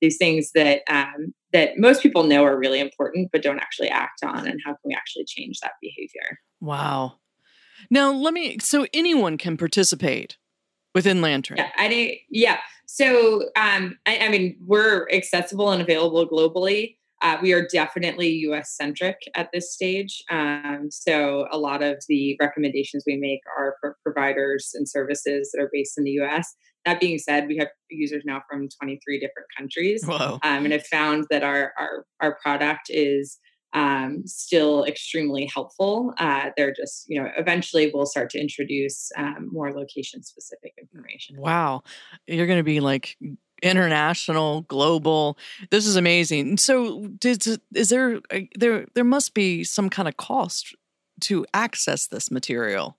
these 0.00 0.16
things 0.18 0.50
that 0.54 0.82
um, 0.88 1.32
that 1.54 1.78
most 1.78 2.02
people 2.02 2.24
know 2.24 2.44
are 2.44 2.58
really 2.58 2.80
important 2.80 3.30
but 3.32 3.42
don't 3.42 3.58
actually 3.58 3.88
act 3.88 4.22
on 4.22 4.46
and 4.46 4.60
how 4.64 4.72
can 4.72 4.80
we 4.84 4.94
actually 4.94 5.24
change 5.24 5.58
that 5.60 5.72
behavior 5.80 6.38
wow 6.60 7.14
now 7.90 8.12
let 8.12 8.34
me 8.34 8.58
so 8.58 8.86
anyone 8.92 9.38
can 9.38 9.56
participate 9.56 10.36
within 10.94 11.22
lantern 11.22 11.56
yeah 11.56 11.70
I, 11.76 12.20
yeah 12.28 12.58
So, 12.86 13.48
um, 13.56 13.98
I, 14.06 14.18
I, 14.18 14.28
mean, 14.28 14.56
we're 14.64 15.08
accessible 15.10 15.70
and 15.70 15.82
available 15.82 16.28
globally. 16.28 16.96
Uh, 17.22 17.38
we 17.40 17.52
are 17.52 17.66
definitely 17.66 18.28
US 18.28 18.76
centric 18.76 19.16
at 19.34 19.50
this 19.52 19.72
stage. 19.72 20.22
Um, 20.30 20.88
so, 20.90 21.46
a 21.50 21.58
lot 21.58 21.82
of 21.82 22.02
the 22.08 22.36
recommendations 22.40 23.04
we 23.06 23.16
make 23.16 23.40
are 23.58 23.76
for 23.80 23.96
providers 24.02 24.72
and 24.74 24.88
services 24.88 25.50
that 25.52 25.62
are 25.62 25.70
based 25.72 25.96
in 25.96 26.04
the 26.04 26.12
US. 26.22 26.54
That 26.84 27.00
being 27.00 27.18
said, 27.18 27.48
we 27.48 27.56
have 27.58 27.68
users 27.90 28.24
now 28.26 28.42
from 28.48 28.68
23 28.68 29.20
different 29.20 29.48
countries 29.56 30.06
um, 30.08 30.40
and 30.42 30.72
have 30.72 30.86
found 30.86 31.26
that 31.30 31.42
our, 31.42 31.72
our, 31.78 32.06
our 32.20 32.38
product 32.42 32.86
is 32.88 33.38
um, 33.74 34.22
still 34.26 34.84
extremely 34.84 35.50
helpful. 35.52 36.14
Uh, 36.18 36.50
they're 36.56 36.72
just, 36.72 37.06
you 37.08 37.20
know, 37.20 37.28
eventually 37.36 37.90
we'll 37.92 38.06
start 38.06 38.30
to 38.30 38.40
introduce 38.40 39.10
um, 39.16 39.48
more 39.52 39.72
location 39.72 40.22
specific 40.22 40.74
information. 40.80 41.36
Wow. 41.38 41.82
You're 42.26 42.46
going 42.46 42.60
to 42.60 42.64
be 42.64 42.80
like 42.80 43.18
international, 43.62 44.62
global. 44.62 45.36
This 45.70 45.86
is 45.86 45.96
amazing. 45.96 46.58
So, 46.58 47.08
did, 47.18 47.44
is 47.74 47.88
there, 47.88 48.20
uh, 48.30 48.40
there, 48.54 48.86
there 48.94 49.04
must 49.04 49.34
be 49.34 49.64
some 49.64 49.90
kind 49.90 50.06
of 50.06 50.16
cost 50.16 50.74
to 51.22 51.44
access 51.52 52.06
this 52.06 52.30
material? 52.30 52.96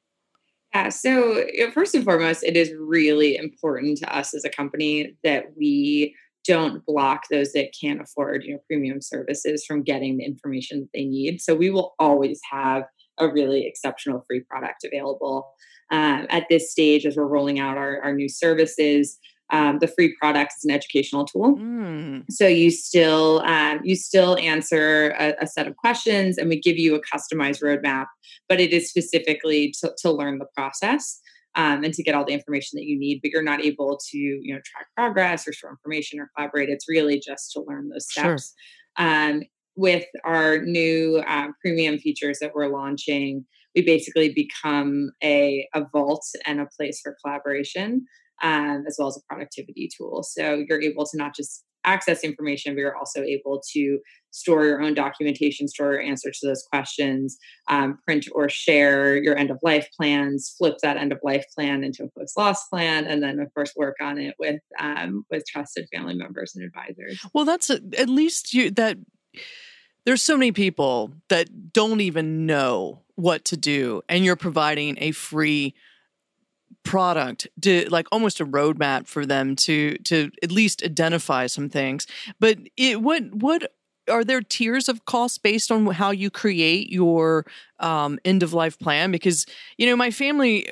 Yeah, 0.76 0.90
so 0.90 1.42
first 1.74 1.96
and 1.96 2.04
foremost, 2.04 2.44
it 2.44 2.58
is 2.58 2.74
really 2.78 3.38
important 3.38 3.98
to 4.00 4.14
us 4.14 4.34
as 4.34 4.44
a 4.44 4.50
company 4.50 5.16
that 5.24 5.46
we 5.58 6.14
don't 6.46 6.86
block 6.86 7.24
those 7.32 7.54
that 7.54 7.74
can't 7.80 8.02
afford 8.02 8.44
you 8.44 8.54
know 8.54 8.60
premium 8.68 9.02
services 9.02 9.64
from 9.66 9.84
getting 9.84 10.18
the 10.18 10.26
information 10.26 10.82
that 10.82 10.90
they 10.94 11.06
need. 11.06 11.40
So 11.40 11.56
we 11.56 11.70
will 11.70 11.94
always 11.98 12.42
have 12.52 12.84
a 13.18 13.30
really 13.30 13.66
exceptional 13.66 14.26
free 14.28 14.42
product 14.42 14.84
available 14.84 15.50
um, 15.92 16.28
at 16.30 16.44
this 16.50 16.74
stage 16.74 17.06
as 17.06 17.16
we're 17.16 17.26
rolling 17.26 17.58
out 17.58 17.78
our, 17.78 18.02
our 18.02 18.14
new 18.14 18.28
services 18.28 19.18
um, 19.52 19.80
the 19.80 19.88
free 19.88 20.16
product 20.20 20.54
is 20.58 20.66
an 20.66 20.72
educational 20.72 21.26
tool 21.26 21.56
mm. 21.56 22.24
so 22.30 22.48
you 22.48 22.72
still 22.72 23.42
um, 23.42 23.80
you 23.84 23.96
still 23.96 24.38
answer 24.38 25.16
a, 25.20 25.36
a, 25.42 25.48
set 25.48 25.68
of 25.68 25.76
questions 25.78 26.38
and 26.38 26.50
we 26.50 26.60
give 26.60 26.78
you 26.78 26.96
a 26.96 27.02
customized 27.02 27.62
roadmap 27.62 28.06
but 28.50 28.60
it 28.60 28.72
is 28.72 28.90
specifically 28.90 29.74
to, 29.80 29.94
to 29.98 30.12
learn 30.12 30.40
the 30.40 30.48
process 30.56 31.20
um, 31.56 31.84
and 31.84 31.94
to 31.94 32.04
get 32.04 32.16
all 32.16 32.26
the 32.26 32.34
information 32.34 32.78
that 32.78 32.86
you 32.86 33.00
need, 33.00 33.22
but 33.22 33.32
you're 33.32 33.42
not 33.42 33.64
able 33.64 33.98
to, 34.10 34.18
you 34.18 34.54
know, 34.54 34.60
track 34.66 34.88
progress 34.96 35.48
or 35.48 35.54
store 35.54 35.72
information 35.72 36.20
or 36.20 36.30
collaborate. 36.36 36.70
It's 36.70 36.90
really 36.90 37.20
just 37.20 37.52
to 37.54 37.62
learn 37.62 37.90
those 37.90 38.10
steps. 38.12 38.54
Sure. 38.98 39.08
Um, 39.08 39.44
with 39.76 40.06
our 40.24 40.60
new 40.60 41.24
uh, 41.28 41.48
premium 41.62 41.98
features 41.98 42.40
that 42.40 42.54
we're 42.54 42.68
launching, 42.68 43.46
we 43.74 43.82
basically 43.82 44.34
become 44.34 45.12
a, 45.24 45.68
a 45.74 45.86
vault 45.92 46.26
and 46.46 46.62
a 46.62 46.68
place 46.78 47.02
for 47.02 47.18
collaboration, 47.22 48.06
um, 48.43 48.84
as 48.88 48.95
well 48.98 49.08
as 49.08 49.17
a 49.17 49.21
productivity 49.28 49.89
tool. 49.95 50.24
So 50.24 50.63
you're 50.67 50.82
able 50.82 51.06
to 51.06 51.17
not 51.17 51.36
just 51.36 51.63
access 51.86 52.24
information, 52.24 52.74
but 52.74 52.80
you're 52.80 52.98
also 52.98 53.21
able 53.21 53.62
to 53.74 54.00
store 54.32 54.65
your 54.65 54.82
own 54.82 54.93
documentation, 54.93 55.67
store 55.67 55.93
your 55.93 56.02
answers 56.02 56.39
to 56.39 56.48
those 56.48 56.63
questions, 56.69 57.38
um, 57.69 57.98
print 58.06 58.28
or 58.34 58.50
share 58.50 59.15
your 59.15 59.38
end 59.38 59.50
of 59.50 59.60
life 59.62 59.88
plans, 59.95 60.54
flip 60.58 60.76
that 60.82 60.98
end 60.98 61.13
of 61.13 61.19
life 61.24 61.45
plan 61.56 61.84
into 61.84 62.04
a 62.04 62.19
post 62.19 62.38
loss 62.38 62.67
plan, 62.67 63.06
and 63.06 63.24
then 63.24 63.39
of 63.39 63.54
course 63.54 63.71
work 63.78 63.95
on 64.02 64.17
it 64.17 64.36
with 64.39 64.60
um, 64.80 65.26
with 65.32 65.43
trusted 65.48 65.88
family 65.93 66.15
members 66.15 66.54
and 66.56 66.65
advisors. 66.65 67.24
Well, 67.34 67.45
that's 67.45 67.69
a, 67.69 67.80
at 67.98 68.10
least 68.10 68.54
you 68.54 68.71
that 68.71 68.98
there's 70.06 70.21
so 70.21 70.38
many 70.38 70.52
people 70.52 71.13
that 71.30 71.71
don't 71.71 72.02
even 72.02 72.45
know 72.45 73.04
what 73.15 73.45
to 73.45 73.58
do, 73.58 74.02
and 74.10 74.26
you're 74.26 74.36
providing 74.36 74.98
a 75.00 75.12
free 75.12 75.76
product 76.84 77.47
to 77.62 77.88
like 77.89 78.08
almost 78.12 78.39
a 78.39 78.45
roadmap 78.45 79.08
for 79.08 79.25
them 79.25 79.56
to 79.56 79.97
to 79.99 80.32
at 80.41 80.51
least 80.51 80.84
identify 80.84 81.47
some 81.47 81.67
things. 81.67 82.08
But 82.39 82.60
it 82.78 83.01
what 83.01 83.23
what 83.34 83.73
are 84.10 84.23
there 84.23 84.41
tiers 84.41 84.88
of 84.88 85.06
costs 85.06 85.38
based 85.38 85.71
on 85.71 85.88
how 85.88 86.12
you 86.12 86.30
create 86.30 86.91
your 86.91 87.45
um, 87.80 88.19
end 88.23 88.43
of 88.43 88.54
life 88.54 88.80
plan? 88.80 89.12
Because 89.12 89.45
you 89.78 89.86
know 89.86 89.95
my 89.95 90.12
family 90.12 90.67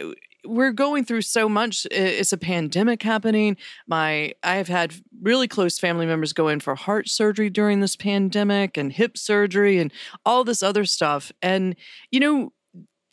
we're 0.45 0.73
going 0.73 1.05
through 1.05 1.21
so 1.21 1.47
much 1.47 1.87
it's 1.89 2.33
a 2.33 2.37
pandemic 2.37 3.01
happening. 3.01 3.57
My 3.87 4.33
i've 4.43 4.67
had 4.67 4.93
really 5.21 5.47
close 5.47 5.79
family 5.79 6.05
members 6.05 6.33
go 6.33 6.47
in 6.47 6.59
for 6.59 6.75
heart 6.75 7.09
surgery 7.09 7.49
during 7.49 7.79
this 7.79 7.95
pandemic 7.95 8.77
and 8.77 8.91
hip 8.91 9.17
surgery 9.17 9.79
and 9.79 9.91
all 10.25 10.43
this 10.43 10.61
other 10.61 10.85
stuff. 10.85 11.31
And 11.41 11.75
you 12.11 12.19
know 12.19 12.53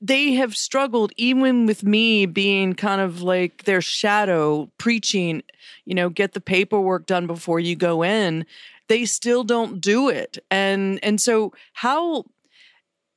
they 0.01 0.33
have 0.33 0.57
struggled 0.57 1.13
even 1.17 1.67
with 1.67 1.85
me 1.85 2.27
being 2.27 2.75
kind 2.75 3.01
of 3.01 3.23
like 3.23 3.65
their 3.65 3.83
shadow 3.83 4.71
preaching 4.79 5.43
you 5.85 5.95
know 5.95 6.09
get 6.09 6.33
the 6.33 6.41
paperwork 6.41 7.07
done 7.07 7.27
before 7.27 7.61
you 7.61 7.77
go 7.77 8.03
in. 8.03 8.47
They 8.89 9.05
still 9.05 9.45
don't 9.45 9.81
do 9.81 10.09
it. 10.09 10.39
And 10.51 10.99
and 11.03 11.21
so 11.21 11.53
how 11.73 12.25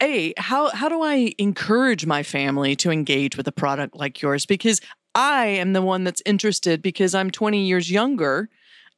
a 0.01 0.33
how 0.37 0.69
how 0.69 0.89
do 0.89 1.01
i 1.01 1.33
encourage 1.37 2.05
my 2.05 2.23
family 2.23 2.75
to 2.75 2.91
engage 2.91 3.37
with 3.37 3.47
a 3.47 3.51
product 3.51 3.95
like 3.95 4.21
yours? 4.21 4.45
Because 4.45 4.81
i 5.15 5.45
am 5.45 5.73
the 5.73 5.81
one 5.81 6.03
that's 6.03 6.21
interested 6.25 6.81
because 6.81 7.13
i'm 7.13 7.29
20 7.29 7.65
years 7.65 7.91
younger 7.91 8.49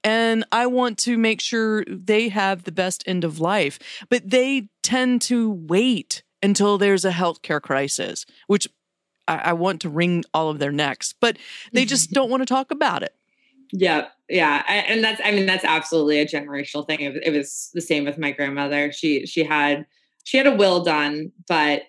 and 0.06 0.46
I 0.52 0.68
want 0.68 1.00
to 1.00 1.18
make 1.18 1.42
sure 1.42 1.84
they 1.88 2.30
have 2.30 2.64
the 2.64 2.72
best 2.72 3.04
end 3.08 3.24
of 3.24 3.40
life. 3.40 3.80
But 4.08 4.30
they 4.30 4.70
tend 4.84 5.24
to 5.24 5.50
wait 5.50 6.22
until 6.46 6.78
there's 6.78 7.04
a 7.04 7.12
healthcare 7.12 7.62
crisis, 7.62 8.26
which 8.48 8.68
I, 9.28 9.38
I 9.38 9.54
want 9.54 9.82
to 9.82 9.90
wring 9.90 10.24
all 10.34 10.50
of 10.50 10.60
their 10.60 10.72
necks, 10.72 11.14
but 11.20 11.38
they 11.74 11.82
mm-hmm. 11.82 11.90
just 11.90 12.12
don't 12.12 12.30
want 12.30 12.42
to 12.42 12.46
talk 12.46 12.72
about 12.72 13.04
it. 13.04 13.16
Yeah, 13.74 14.08
yeah, 14.30 14.64
and 14.68 15.04
that's 15.04 15.20
I 15.26 15.32
mean 15.32 15.48
that's 15.48 15.66
absolutely 15.66 16.20
a 16.20 16.26
generational 16.26 16.88
thing. 16.88 17.02
It, 17.02 17.22
it 17.24 17.32
was 17.32 17.72
the 17.74 17.82
same 17.82 18.06
with 18.06 18.18
my 18.18 18.32
grandmother. 18.32 18.92
She 18.92 19.26
she 19.26 19.44
had 19.44 19.86
she 20.24 20.38
had 20.38 20.48
a 20.48 20.56
will 20.56 20.84
done, 20.84 21.32
but 21.48 21.82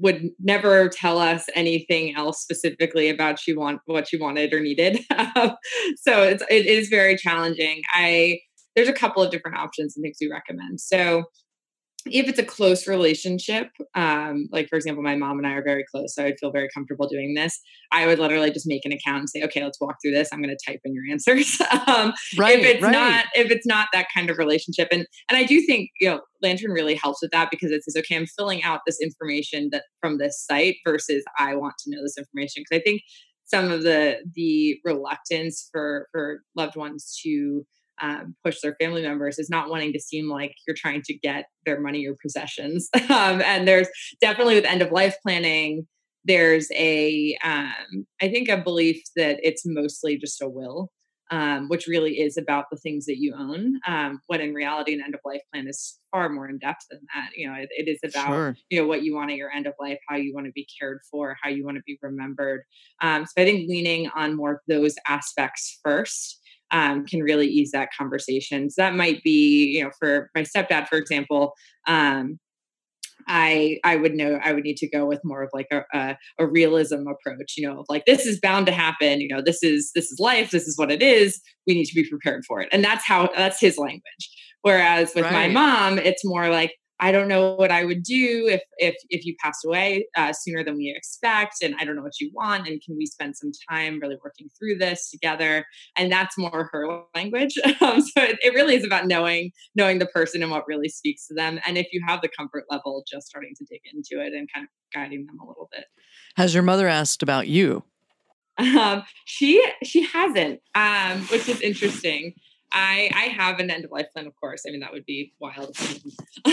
would 0.00 0.30
never 0.38 0.88
tell 0.88 1.18
us 1.18 1.46
anything 1.54 2.14
else 2.16 2.42
specifically 2.42 3.08
about 3.08 3.38
she 3.38 3.54
want 3.54 3.80
what 3.86 4.08
she 4.08 4.16
wanted 4.18 4.52
or 4.52 4.60
needed. 4.60 5.00
so 5.96 6.22
it's 6.22 6.44
it 6.50 6.66
is 6.66 6.88
very 6.88 7.16
challenging. 7.16 7.82
I 7.88 8.40
there's 8.76 8.88
a 8.88 8.92
couple 8.92 9.22
of 9.22 9.30
different 9.30 9.56
options 9.56 9.96
and 9.96 10.02
things 10.02 10.18
we 10.20 10.30
recommend. 10.30 10.80
So 10.80 11.24
if 12.06 12.28
it's 12.28 12.38
a 12.38 12.44
close 12.44 12.86
relationship, 12.86 13.70
um, 13.94 14.46
like 14.52 14.68
for 14.68 14.76
example, 14.76 15.02
my 15.02 15.16
mom 15.16 15.38
and 15.38 15.46
I 15.46 15.52
are 15.52 15.62
very 15.62 15.84
close, 15.90 16.14
so 16.14 16.22
I 16.22 16.26
would 16.26 16.38
feel 16.38 16.50
very 16.50 16.68
comfortable 16.72 17.08
doing 17.08 17.34
this. 17.34 17.58
I 17.92 18.06
would 18.06 18.18
literally 18.18 18.50
just 18.50 18.66
make 18.66 18.84
an 18.84 18.92
account 18.92 19.20
and 19.20 19.30
say, 19.30 19.42
"Okay, 19.42 19.62
let's 19.62 19.80
walk 19.80 19.96
through 20.02 20.12
this. 20.12 20.28
I'm 20.30 20.42
going 20.42 20.54
to 20.54 20.70
type 20.70 20.80
in 20.84 20.92
your 20.94 21.04
answers." 21.10 21.58
um, 21.86 22.12
right, 22.36 22.58
if 22.58 22.64
it's 22.64 22.82
right. 22.82 22.92
not, 22.92 23.24
if 23.34 23.50
it's 23.50 23.66
not 23.66 23.88
that 23.92 24.06
kind 24.14 24.28
of 24.28 24.38
relationship, 24.38 24.88
and 24.90 25.06
and 25.28 25.38
I 25.38 25.44
do 25.44 25.60
think 25.62 25.90
you 26.00 26.10
know, 26.10 26.20
Lantern 26.42 26.72
really 26.72 26.94
helps 26.94 27.22
with 27.22 27.30
that 27.30 27.50
because 27.50 27.70
it 27.70 27.84
says, 27.84 27.96
"Okay, 27.96 28.16
I'm 28.16 28.26
filling 28.26 28.62
out 28.62 28.80
this 28.86 29.00
information 29.00 29.70
that 29.72 29.84
from 30.00 30.18
this 30.18 30.44
site 30.44 30.76
versus 30.86 31.24
I 31.38 31.56
want 31.56 31.74
to 31.80 31.90
know 31.90 32.02
this 32.02 32.18
information." 32.18 32.62
Because 32.62 32.80
I 32.80 32.82
think 32.82 33.02
some 33.46 33.70
of 33.70 33.82
the 33.82 34.18
the 34.34 34.78
reluctance 34.84 35.68
for 35.72 36.08
for 36.12 36.40
loved 36.54 36.76
ones 36.76 37.18
to 37.24 37.64
um, 38.00 38.34
push 38.44 38.60
their 38.60 38.76
family 38.80 39.02
members 39.02 39.38
is 39.38 39.50
not 39.50 39.70
wanting 39.70 39.92
to 39.92 40.00
seem 40.00 40.28
like 40.28 40.54
you're 40.66 40.76
trying 40.76 41.02
to 41.02 41.14
get 41.14 41.46
their 41.64 41.80
money 41.80 42.06
or 42.06 42.16
possessions. 42.20 42.88
um, 42.94 43.40
and 43.42 43.66
there's 43.66 43.88
definitely 44.20 44.56
with 44.56 44.64
end 44.64 44.82
of 44.82 44.92
life 44.92 45.16
planning, 45.22 45.86
there's 46.24 46.68
a 46.72 47.36
um, 47.44 48.06
I 48.20 48.28
think 48.28 48.48
a 48.48 48.56
belief 48.56 49.02
that 49.16 49.38
it's 49.42 49.62
mostly 49.64 50.16
just 50.18 50.42
a 50.42 50.48
will. 50.48 50.90
Um, 51.30 51.68
which 51.68 51.86
really 51.86 52.20
is 52.20 52.36
about 52.36 52.66
the 52.70 52.76
things 52.76 53.06
that 53.06 53.16
you 53.16 53.34
own. 53.34 53.80
Um, 53.88 54.20
when 54.26 54.42
in 54.42 54.52
reality, 54.52 54.92
an 54.92 55.00
end 55.02 55.14
of 55.14 55.20
life 55.24 55.40
plan 55.50 55.66
is 55.66 55.98
far 56.12 56.28
more 56.28 56.46
in 56.48 56.58
depth 56.58 56.84
than 56.90 57.00
that. 57.14 57.30
You 57.34 57.48
know, 57.48 57.54
it, 57.54 57.70
it 57.70 57.88
is 57.88 57.98
about 58.04 58.28
sure. 58.28 58.56
you 58.68 58.78
know 58.78 58.86
what 58.86 59.02
you 59.02 59.14
want 59.14 59.30
at 59.30 59.38
your 59.38 59.50
end 59.50 59.66
of 59.66 59.72
life, 59.80 59.98
how 60.06 60.16
you 60.16 60.34
want 60.34 60.46
to 60.46 60.52
be 60.52 60.68
cared 60.78 61.00
for, 61.10 61.34
how 61.42 61.48
you 61.48 61.64
want 61.64 61.78
to 61.78 61.82
be 61.86 61.98
remembered. 62.02 62.64
Um, 63.00 63.24
so 63.24 63.32
I 63.38 63.46
think 63.46 63.68
leaning 63.68 64.10
on 64.14 64.36
more 64.36 64.52
of 64.52 64.58
those 64.68 64.96
aspects 65.08 65.80
first 65.82 66.40
um, 66.70 67.06
can 67.06 67.20
really 67.20 67.46
ease 67.46 67.70
that 67.72 67.90
conversation. 67.96 68.70
So 68.70 68.82
that 68.82 68.94
might 68.94 69.22
be, 69.22 69.76
you 69.76 69.84
know, 69.84 69.90
for 69.98 70.30
my 70.34 70.42
stepdad, 70.42 70.88
for 70.88 70.96
example, 70.96 71.52
um, 71.86 72.38
I 73.26 73.78
I 73.84 73.96
would 73.96 74.14
know 74.14 74.38
I 74.42 74.52
would 74.52 74.64
need 74.64 74.76
to 74.78 74.88
go 74.88 75.06
with 75.06 75.20
more 75.24 75.42
of 75.42 75.50
like 75.52 75.68
a, 75.70 75.82
a, 75.94 76.16
a 76.38 76.46
realism 76.46 77.06
approach, 77.06 77.54
you 77.56 77.66
know, 77.66 77.84
like 77.88 78.04
this 78.06 78.26
is 78.26 78.40
bound 78.40 78.66
to 78.66 78.72
happen, 78.72 79.20
you 79.20 79.28
know, 79.28 79.40
this 79.40 79.62
is 79.62 79.92
this 79.94 80.10
is 80.10 80.18
life, 80.18 80.50
this 80.50 80.66
is 80.66 80.76
what 80.76 80.90
it 80.90 81.02
is. 81.02 81.40
We 81.66 81.74
need 81.74 81.86
to 81.86 81.94
be 81.94 82.08
prepared 82.08 82.44
for 82.46 82.60
it, 82.60 82.68
and 82.72 82.84
that's 82.84 83.06
how 83.06 83.30
that's 83.34 83.60
his 83.60 83.78
language. 83.78 84.02
Whereas 84.62 85.12
with 85.14 85.24
right. 85.24 85.32
my 85.32 85.48
mom, 85.48 85.98
it's 85.98 86.24
more 86.24 86.48
like 86.48 86.72
I 87.04 87.12
don't 87.12 87.28
know 87.28 87.52
what 87.52 87.70
I 87.70 87.84
would 87.84 88.02
do 88.02 88.48
if 88.48 88.62
if 88.78 88.94
if 89.10 89.26
you 89.26 89.36
pass 89.38 89.62
away 89.62 90.06
uh, 90.16 90.32
sooner 90.32 90.64
than 90.64 90.76
we 90.76 90.90
expect, 90.96 91.56
and 91.62 91.74
I 91.78 91.84
don't 91.84 91.96
know 91.96 92.02
what 92.02 92.18
you 92.18 92.30
want, 92.32 92.66
and 92.66 92.80
can 92.82 92.96
we 92.96 93.04
spend 93.04 93.36
some 93.36 93.52
time 93.70 93.98
really 94.00 94.16
working 94.24 94.48
through 94.58 94.78
this 94.78 95.10
together? 95.10 95.66
And 95.96 96.10
that's 96.10 96.38
more 96.38 96.70
her 96.72 97.02
language. 97.14 97.58
Um, 97.80 98.00
so 98.00 98.22
it, 98.22 98.38
it 98.40 98.54
really 98.54 98.76
is 98.76 98.84
about 98.84 99.06
knowing 99.06 99.50
knowing 99.74 99.98
the 99.98 100.06
person 100.06 100.42
and 100.42 100.50
what 100.50 100.66
really 100.66 100.88
speaks 100.88 101.26
to 101.26 101.34
them. 101.34 101.60
And 101.66 101.76
if 101.76 101.88
you 101.92 102.00
have 102.06 102.22
the 102.22 102.28
comfort 102.28 102.64
level, 102.70 103.04
just 103.06 103.26
starting 103.26 103.52
to 103.58 103.64
dig 103.68 103.80
into 103.92 104.24
it 104.24 104.32
and 104.32 104.48
kind 104.54 104.64
of 104.64 104.70
guiding 104.94 105.26
them 105.26 105.38
a 105.38 105.46
little 105.46 105.68
bit. 105.70 105.84
Has 106.36 106.54
your 106.54 106.62
mother 106.62 106.88
asked 106.88 107.22
about 107.22 107.48
you? 107.48 107.82
Um, 108.56 109.02
she 109.26 109.62
she 109.82 110.04
hasn't, 110.04 110.60
um, 110.74 111.20
which 111.30 111.48
is 111.48 111.60
interesting. 111.60 112.34
I 112.74 113.08
I 113.14 113.22
have 113.28 113.60
an 113.60 113.70
end 113.70 113.84
of 113.84 113.92
life 113.92 114.06
plan, 114.12 114.26
of 114.26 114.34
course. 114.34 114.64
I 114.66 114.72
mean, 114.72 114.80
that 114.80 114.92
would 114.92 115.06
be 115.06 115.32
wild. 115.40 115.76
uh, 115.78 115.94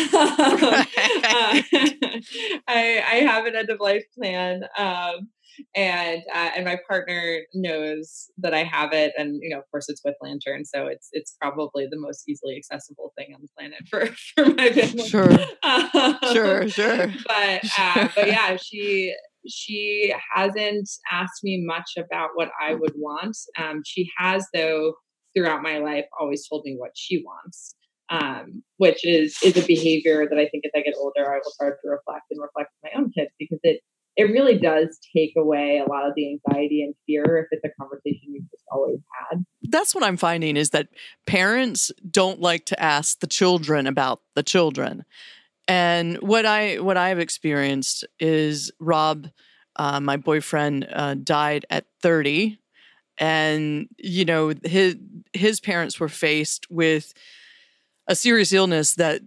I 2.67 3.03
I 3.11 3.23
have 3.25 3.45
an 3.45 3.55
end 3.55 3.69
of 3.71 3.79
life 3.79 4.05
plan, 4.15 4.61
um, 4.77 5.29
and 5.75 6.21
uh, 6.33 6.51
and 6.55 6.65
my 6.65 6.77
partner 6.87 7.41
knows 7.55 8.27
that 8.37 8.53
I 8.53 8.63
have 8.63 8.93
it, 8.93 9.13
and 9.17 9.39
you 9.41 9.49
know, 9.49 9.57
of 9.59 9.69
course, 9.71 9.89
it's 9.89 10.01
with 10.05 10.15
Lantern, 10.21 10.63
so 10.63 10.85
it's 10.85 11.09
it's 11.11 11.35
probably 11.41 11.87
the 11.89 11.99
most 11.99 12.29
easily 12.29 12.55
accessible 12.55 13.13
thing 13.17 13.33
on 13.33 13.41
the 13.41 13.47
planet 13.57 13.79
for 13.89 14.05
for 14.35 14.53
my 14.53 14.71
family. 14.71 15.09
Sure, 15.09 15.31
um, 15.63 16.17
sure, 16.31 16.69
sure. 16.69 17.07
But 17.27 17.63
uh, 17.79 18.09
but 18.15 18.27
yeah, 18.27 18.57
she 18.57 19.15
she 19.47 20.13
hasn't 20.35 20.87
asked 21.11 21.43
me 21.43 21.63
much 21.65 21.91
about 21.97 22.29
what 22.35 22.51
I 22.61 22.75
would 22.75 22.93
want. 22.95 23.37
Um, 23.57 23.81
she 23.83 24.07
has 24.17 24.45
though 24.53 24.93
throughout 25.35 25.63
my 25.63 25.77
life 25.79 26.05
always 26.19 26.47
told 26.47 26.63
me 26.65 26.75
what 26.77 26.91
she 26.95 27.23
wants. 27.23 27.75
Um, 28.09 28.63
which 28.75 29.05
is 29.05 29.37
is 29.41 29.55
a 29.55 29.65
behavior 29.65 30.27
that 30.27 30.37
I 30.37 30.49
think 30.49 30.65
as 30.65 30.71
I 30.75 30.81
get 30.81 30.95
older 30.99 31.31
I 31.33 31.37
will 31.37 31.51
start 31.51 31.77
to 31.81 31.89
reflect 31.89 32.25
and 32.29 32.41
reflect 32.41 32.71
with 32.83 32.91
my 32.91 32.99
own 32.99 33.09
kids 33.09 33.31
because 33.39 33.59
it 33.63 33.79
it 34.17 34.23
really 34.23 34.57
does 34.57 34.99
take 35.15 35.33
away 35.37 35.81
a 35.85 35.89
lot 35.89 36.07
of 36.07 36.13
the 36.15 36.31
anxiety 36.31 36.83
and 36.83 36.93
fear 37.05 37.37
if 37.37 37.47
it's 37.51 37.63
a 37.63 37.81
conversation 37.81 38.33
you've 38.33 38.49
just 38.51 38.63
always 38.71 38.99
had. 39.29 39.45
That's 39.63 39.95
what 39.95 40.03
I'm 40.03 40.17
finding 40.17 40.57
is 40.57 40.71
that 40.71 40.89
parents 41.25 41.91
don't 42.09 42.41
like 42.41 42.65
to 42.67 42.81
ask 42.81 43.19
the 43.19 43.27
children 43.27 43.87
about 43.87 44.21
the 44.35 44.43
children. 44.43 45.05
And 45.67 46.17
what 46.17 46.45
I 46.45 46.79
what 46.79 46.97
I've 46.97 47.19
experienced 47.19 48.05
is 48.19 48.71
Rob, 48.79 49.27
uh, 49.77 49.99
my 50.01 50.17
boyfriend, 50.17 50.87
uh, 50.91 51.15
died 51.15 51.65
at 51.69 51.85
30, 52.01 52.57
and 53.17 53.87
you 53.97 54.25
know 54.25 54.53
his 54.63 54.95
his 55.33 55.59
parents 55.59 55.99
were 55.99 56.09
faced 56.09 56.69
with 56.69 57.13
a 58.07 58.15
serious 58.15 58.51
illness 58.51 58.95
that 58.95 59.21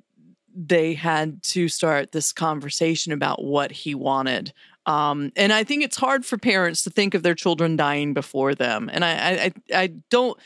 they 0.57 0.95
had 0.95 1.43
to 1.43 1.69
start 1.69 2.13
this 2.13 2.33
conversation 2.33 3.13
about 3.13 3.43
what 3.43 3.73
he 3.73 3.95
wanted 3.95 4.53
um, 4.87 5.33
and 5.37 5.53
I 5.53 5.65
think 5.65 5.83
it's 5.83 5.97
hard 5.97 6.27
for 6.27 6.37
parents 6.37 6.85
to 6.85 6.91
think 6.91 7.15
of 7.15 7.23
their 7.23 7.35
children 7.35 7.77
dying 7.77 8.13
before 8.13 8.55
them. 8.55 8.91
And 8.93 9.05
I, 9.05 9.13
I, 9.15 9.53
I 9.75 9.87
don't. 10.11 10.39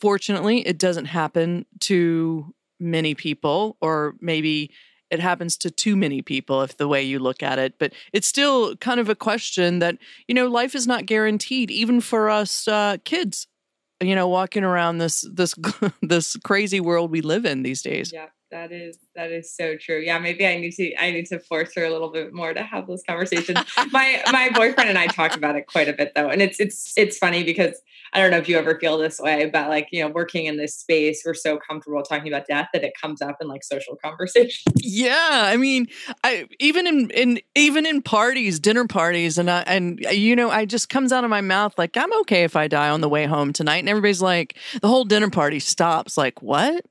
Fortunately, 0.00 0.66
it 0.66 0.78
doesn't 0.78 1.06
happen 1.06 1.64
to 1.80 2.52
many 2.78 3.14
people, 3.14 3.76
or 3.80 4.16
maybe 4.20 4.70
it 5.14 5.20
happens 5.20 5.56
to 5.58 5.70
too 5.70 5.96
many 5.96 6.20
people 6.20 6.62
if 6.62 6.76
the 6.76 6.88
way 6.88 7.02
you 7.02 7.18
look 7.18 7.42
at 7.42 7.58
it. 7.58 7.78
But 7.78 7.94
it's 8.12 8.26
still 8.26 8.76
kind 8.76 9.00
of 9.00 9.08
a 9.08 9.14
question 9.14 9.78
that 9.78 9.96
you 10.28 10.34
know 10.34 10.48
life 10.48 10.74
is 10.74 10.86
not 10.86 11.06
guaranteed, 11.06 11.70
even 11.70 12.00
for 12.00 12.28
us 12.28 12.68
uh, 12.68 12.98
kids. 13.04 13.46
You 14.00 14.14
know, 14.14 14.28
walking 14.28 14.64
around 14.64 14.98
this 14.98 15.26
this 15.32 15.54
this 16.02 16.36
crazy 16.44 16.80
world 16.80 17.10
we 17.10 17.22
live 17.22 17.46
in 17.46 17.62
these 17.62 17.80
days. 17.80 18.12
Yeah 18.12 18.28
that 18.54 18.70
is 18.70 18.98
that 19.16 19.32
is 19.32 19.52
so 19.52 19.76
true. 19.76 19.98
Yeah, 19.98 20.20
maybe 20.20 20.46
I 20.46 20.56
need 20.56 20.70
to 20.74 20.94
I 20.96 21.10
need 21.10 21.26
to 21.26 21.40
force 21.40 21.74
her 21.74 21.84
a 21.84 21.90
little 21.90 22.10
bit 22.10 22.32
more 22.32 22.54
to 22.54 22.62
have 22.62 22.86
those 22.86 23.02
conversations. 23.06 23.58
my 23.90 24.22
my 24.30 24.48
boyfriend 24.50 24.88
and 24.88 24.96
I 24.96 25.08
talk 25.08 25.36
about 25.36 25.56
it 25.56 25.66
quite 25.66 25.88
a 25.88 25.92
bit 25.92 26.12
though, 26.14 26.28
and 26.28 26.40
it's 26.40 26.60
it's 26.60 26.92
it's 26.96 27.18
funny 27.18 27.42
because 27.42 27.74
I 28.12 28.20
don't 28.20 28.30
know 28.30 28.38
if 28.38 28.48
you 28.48 28.56
ever 28.56 28.78
feel 28.78 28.96
this 28.96 29.18
way, 29.18 29.50
but 29.52 29.68
like 29.68 29.88
you 29.90 30.04
know, 30.04 30.08
working 30.08 30.46
in 30.46 30.56
this 30.56 30.76
space, 30.76 31.24
we're 31.26 31.34
so 31.34 31.58
comfortable 31.58 32.00
talking 32.02 32.32
about 32.32 32.46
death 32.46 32.68
that 32.72 32.84
it 32.84 32.92
comes 32.98 33.20
up 33.20 33.38
in 33.40 33.48
like 33.48 33.64
social 33.64 33.96
conversations. 33.96 34.62
Yeah, 34.76 35.18
I 35.20 35.56
mean, 35.56 35.88
I 36.22 36.46
even 36.60 36.86
in 36.86 37.10
in 37.10 37.40
even 37.56 37.84
in 37.84 38.02
parties, 38.02 38.60
dinner 38.60 38.86
parties, 38.86 39.36
and 39.36 39.50
I, 39.50 39.62
and 39.62 39.98
you 39.98 40.36
know, 40.36 40.50
I 40.50 40.64
just 40.64 40.88
comes 40.88 41.12
out 41.12 41.24
of 41.24 41.30
my 41.30 41.40
mouth 41.40 41.76
like 41.76 41.96
I'm 41.96 42.12
okay 42.20 42.44
if 42.44 42.54
I 42.54 42.68
die 42.68 42.90
on 42.90 43.00
the 43.00 43.08
way 43.08 43.26
home 43.26 43.52
tonight, 43.52 43.78
and 43.78 43.88
everybody's 43.88 44.22
like, 44.22 44.56
the 44.80 44.86
whole 44.86 45.04
dinner 45.04 45.28
party 45.28 45.58
stops. 45.58 46.16
Like 46.16 46.40
what? 46.40 46.86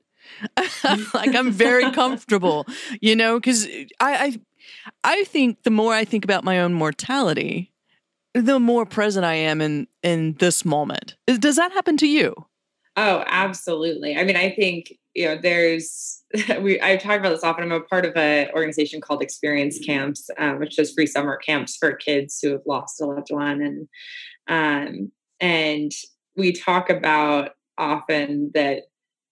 like 1.14 1.34
I'm 1.34 1.50
very 1.50 1.90
comfortable, 1.92 2.66
you 3.00 3.16
know, 3.16 3.38
because 3.38 3.66
I, 3.66 3.90
I 4.00 4.40
I 5.02 5.24
think 5.24 5.62
the 5.62 5.70
more 5.70 5.94
I 5.94 6.04
think 6.04 6.24
about 6.24 6.44
my 6.44 6.60
own 6.60 6.74
mortality, 6.74 7.72
the 8.34 8.58
more 8.58 8.86
present 8.86 9.24
I 9.24 9.34
am 9.34 9.60
in 9.60 9.86
in 10.02 10.34
this 10.34 10.64
moment. 10.64 11.16
Does 11.26 11.56
that 11.56 11.72
happen 11.72 11.96
to 11.98 12.06
you? 12.06 12.34
Oh, 12.96 13.24
absolutely. 13.26 14.16
I 14.16 14.24
mean, 14.24 14.36
I 14.36 14.50
think 14.50 14.92
you 15.14 15.26
know, 15.26 15.38
there's 15.40 16.22
we 16.60 16.80
I 16.80 16.96
talk 16.96 17.18
about 17.18 17.30
this 17.30 17.44
often. 17.44 17.64
I'm 17.64 17.72
a 17.72 17.80
part 17.80 18.04
of 18.04 18.16
an 18.16 18.50
organization 18.54 19.00
called 19.00 19.22
Experience 19.22 19.78
Camps, 19.78 20.28
um, 20.38 20.58
which 20.58 20.76
does 20.76 20.92
free 20.92 21.06
summer 21.06 21.36
camps 21.36 21.76
for 21.76 21.92
kids 21.92 22.38
who 22.42 22.50
have 22.50 22.62
lost 22.66 23.00
a 23.00 23.06
loved 23.06 23.30
one, 23.30 23.62
and 23.62 23.88
um, 24.48 25.12
and 25.40 25.92
we 26.36 26.52
talk 26.52 26.90
about 26.90 27.52
often 27.78 28.50
that 28.54 28.84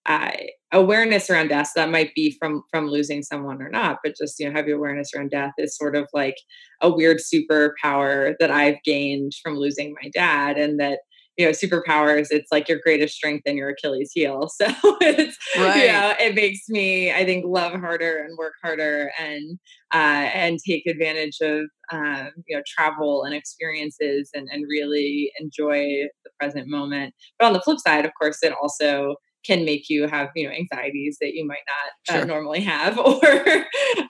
uh, 0.07 0.33
awareness 0.73 1.29
around 1.29 1.49
death 1.49 1.69
so 1.69 1.81
that 1.81 1.91
might 1.91 2.15
be 2.15 2.37
from 2.39 2.63
from 2.71 2.89
losing 2.89 3.23
someone 3.23 3.61
or 3.61 3.69
not 3.69 3.99
but 4.03 4.15
just 4.17 4.39
you 4.39 4.47
know 4.47 4.55
heavy 4.55 4.73
awareness 4.73 5.11
around 5.15 5.31
death 5.31 5.53
is 5.59 5.77
sort 5.77 5.95
of 5.95 6.09
like 6.13 6.37
a 6.81 6.91
weird 6.91 7.19
superpower 7.19 8.35
that 8.41 8.51
i've 8.51 8.83
gained 8.85 9.33
from 9.43 9.57
losing 9.57 9.95
my 10.03 10.09
dad 10.13 10.57
and 10.57 10.81
that 10.81 11.01
you 11.37 11.47
know 11.47 11.53
superpowers 11.53 12.29
it's 12.31 12.53
like 12.53 12.69
your 12.69 12.79
greatest 12.83 13.15
strength 13.15 13.43
and 13.47 13.57
your 13.57 13.71
achilles 13.71 14.11
heel 14.15 14.49
so 14.61 14.67
it's 15.01 15.37
right. 15.57 15.77
you 15.77 15.87
know 15.93 16.15
it 16.19 16.35
makes 16.35 16.61
me 16.69 17.13
i 17.13 17.25
think 17.25 17.45
love 17.47 17.73
harder 17.73 18.19
and 18.19 18.37
work 18.39 18.55
harder 18.63 19.11
and 19.19 19.59
uh, 19.95 20.29
and 20.33 20.59
take 20.67 20.87
advantage 20.87 21.39
of 21.43 21.65
um, 21.91 22.31
you 22.47 22.57
know 22.57 22.63
travel 22.67 23.25
and 23.25 23.35
experiences 23.35 24.31
and 24.35 24.49
and 24.51 24.65
really 24.69 25.31
enjoy 25.39 25.85
the 26.25 26.31
present 26.39 26.69
moment 26.69 27.15
but 27.39 27.47
on 27.47 27.53
the 27.53 27.61
flip 27.61 27.79
side 27.79 28.05
of 28.05 28.13
course 28.19 28.39
it 28.43 28.53
also 28.63 29.17
can 29.45 29.65
make 29.65 29.89
you 29.89 30.07
have 30.07 30.31
you 30.37 30.47
know 30.47 30.55
anxieties 30.55 31.19
that 31.21 31.35
you 31.35 31.47
might 31.47 31.65
not 31.67 32.15
uh, 32.15 32.19
sure. 32.19 32.27
normally 32.27 32.61
have 32.61 32.99
or, 32.99 33.21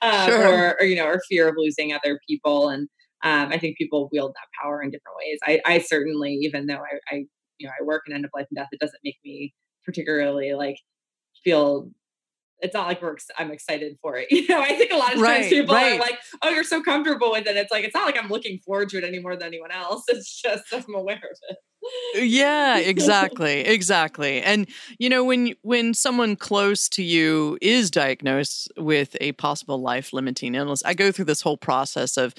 uh, 0.02 0.26
sure. 0.26 0.46
or 0.46 0.76
or 0.80 0.84
you 0.84 0.96
know 0.96 1.06
or 1.06 1.20
fear 1.28 1.48
of 1.48 1.54
losing 1.56 1.92
other 1.92 2.20
people 2.28 2.68
and 2.68 2.88
um, 3.24 3.50
I 3.52 3.58
think 3.58 3.78
people 3.78 4.08
wield 4.12 4.32
that 4.34 4.48
power 4.60 4.82
in 4.82 4.90
different 4.90 5.16
ways. 5.16 5.38
I, 5.44 5.60
I 5.64 5.78
certainly, 5.78 6.32
even 6.42 6.66
though 6.66 6.80
I, 6.80 7.14
I, 7.14 7.24
you 7.58 7.66
know, 7.68 7.72
I 7.80 7.84
work 7.84 8.02
in 8.06 8.12
end 8.12 8.24
of 8.24 8.32
life 8.34 8.46
and 8.50 8.56
death, 8.56 8.68
it 8.72 8.80
doesn't 8.80 8.98
make 9.04 9.16
me 9.24 9.54
particularly 9.84 10.54
like 10.54 10.76
feel. 11.44 11.88
It's 12.62 12.74
not 12.74 12.86
like 12.86 13.02
we're. 13.02 13.16
I'm 13.36 13.50
excited 13.50 13.98
for 14.00 14.16
it. 14.16 14.28
You 14.42 14.48
know, 14.48 14.60
I 14.60 14.76
think 14.76 14.92
a 14.92 14.96
lot 14.96 15.14
of 15.14 15.20
times 15.20 15.22
right, 15.22 15.50
people 15.50 15.74
right. 15.74 15.96
are 15.96 16.00
like, 16.00 16.18
"Oh, 16.42 16.50
you're 16.50 16.64
so 16.64 16.82
comfortable 16.82 17.32
with 17.32 17.46
it." 17.46 17.56
It's 17.56 17.70
like 17.70 17.84
it's 17.84 17.94
not 17.94 18.06
like 18.06 18.18
I'm 18.18 18.28
looking 18.28 18.58
forward 18.58 18.88
to 18.90 18.98
it 18.98 19.04
any 19.04 19.18
more 19.18 19.36
than 19.36 19.48
anyone 19.48 19.70
else. 19.70 20.04
It's 20.08 20.40
just 20.40 20.64
I'm 20.72 20.94
aware 20.94 21.16
of 21.16 21.38
it 21.48 21.56
uh, 22.16 22.20
yeah 22.20 22.78
exactly 22.78 23.60
exactly 23.60 24.40
and 24.42 24.68
you 24.98 25.08
know 25.08 25.24
when 25.24 25.54
when 25.62 25.94
someone 25.94 26.36
close 26.36 26.88
to 26.88 27.02
you 27.02 27.58
is 27.60 27.90
diagnosed 27.90 28.70
with 28.76 29.16
a 29.20 29.32
possible 29.32 29.80
life 29.80 30.12
limiting 30.12 30.54
illness 30.54 30.82
i 30.84 30.94
go 30.94 31.10
through 31.10 31.24
this 31.24 31.40
whole 31.40 31.56
process 31.56 32.16
of 32.16 32.34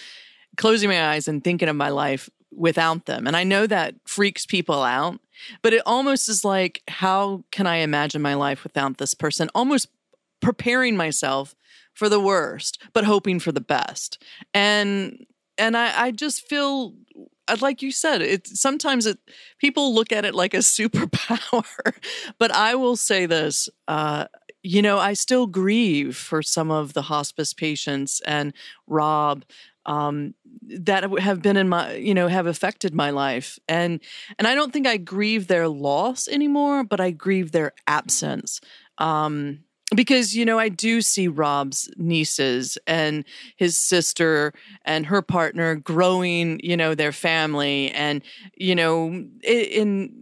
closing 0.56 0.90
my 0.90 1.10
eyes 1.10 1.28
and 1.28 1.44
thinking 1.44 1.68
of 1.68 1.76
my 1.76 1.90
life 1.90 2.30
without 2.52 3.06
them 3.06 3.28
and 3.28 3.36
i 3.36 3.44
know 3.44 3.68
that 3.68 3.96
freaks 4.06 4.46
people 4.46 4.82
out 4.82 5.20
but 5.62 5.74
it 5.74 5.82
almost 5.86 6.30
is 6.30 6.46
like 6.46 6.82
how 6.88 7.44
can 7.52 7.68
i 7.68 7.78
imagine 7.78 8.22
my 8.22 8.36
life 8.36 8.64
without 8.64 8.98
this 8.98 9.14
person 9.14 9.50
almost 9.54 9.90
preparing 10.44 10.96
myself 10.96 11.56
for 11.94 12.10
the 12.10 12.20
worst 12.20 12.82
but 12.94 13.06
hoping 13.06 13.40
for 13.40 13.52
the 13.52 13.62
best 13.62 14.22
and 14.54 15.26
and 15.58 15.78
I, 15.78 16.06
I 16.06 16.12
just 16.12 16.48
feel 16.48 16.96
uh, 17.48 17.58
like 17.62 17.82
you 17.82 17.92
said, 17.92 18.22
it 18.22 18.48
sometimes 18.48 19.06
it 19.06 19.20
people 19.60 19.94
look 19.94 20.12
at 20.12 20.26
it 20.26 20.34
like 20.34 20.54
a 20.54 20.58
superpower. 20.78 21.94
but 22.40 22.52
I 22.52 22.76
will 22.76 22.96
say 22.96 23.26
this, 23.26 23.70
uh, 23.88 24.26
you 24.62 24.82
know, 24.82 24.98
I 24.98 25.14
still 25.14 25.46
grieve 25.46 26.16
for 26.16 26.42
some 26.42 26.72
of 26.72 26.94
the 26.94 27.04
hospice 27.04 27.54
patients 27.54 28.22
and 28.26 28.54
Rob 28.88 29.44
um, 29.86 30.34
that 30.62 31.04
have 31.20 31.42
been 31.42 31.58
in 31.58 31.68
my, 31.68 31.96
you 31.96 32.14
know, 32.14 32.30
have 32.30 32.48
affected 32.48 32.96
my 32.96 33.10
life, 33.10 33.60
and 33.68 34.00
and 34.40 34.48
I 34.48 34.56
don't 34.56 34.72
think 34.72 34.88
I 34.88 34.96
grieve 34.96 35.48
their 35.48 35.68
loss 35.68 36.30
anymore, 36.30 36.86
but 36.86 37.02
I 37.02 37.12
grieve 37.12 37.52
their 37.52 37.74
absence. 37.86 38.62
Um, 38.98 39.66
because 39.94 40.36
you 40.36 40.46
know 40.46 40.60
I 40.60 40.70
do 40.70 41.02
see 41.02 41.28
Rob's 41.28 41.90
nieces 41.98 42.78
and 42.88 43.26
his 43.58 43.78
sister 43.78 44.54
and 44.86 45.06
her 45.06 45.22
partner 45.22 45.76
growing, 45.76 46.60
you 46.64 46.78
know, 46.78 46.96
their 46.96 47.12
family, 47.12 47.92
and 47.92 48.22
you 48.56 48.76
know, 48.76 49.26
in, 49.44 50.22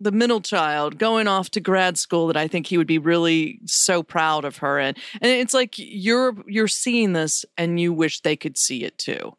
the 0.00 0.12
middle 0.12 0.40
child 0.40 0.98
going 0.98 1.26
off 1.28 1.50
to 1.50 1.60
grad 1.60 1.96
school 1.96 2.26
that 2.26 2.36
I 2.36 2.46
think 2.46 2.66
he 2.66 2.76
would 2.76 2.86
be 2.86 2.98
really 2.98 3.60
so 3.64 4.02
proud 4.02 4.44
of 4.44 4.58
her, 4.58 4.78
and 4.78 4.96
and 5.20 5.30
it's 5.30 5.54
like 5.54 5.74
you're 5.76 6.36
you're 6.46 6.68
seeing 6.68 7.12
this 7.12 7.44
and 7.56 7.80
you 7.80 7.92
wish 7.92 8.20
they 8.20 8.36
could 8.36 8.58
see 8.58 8.84
it 8.84 8.98
too, 8.98 9.36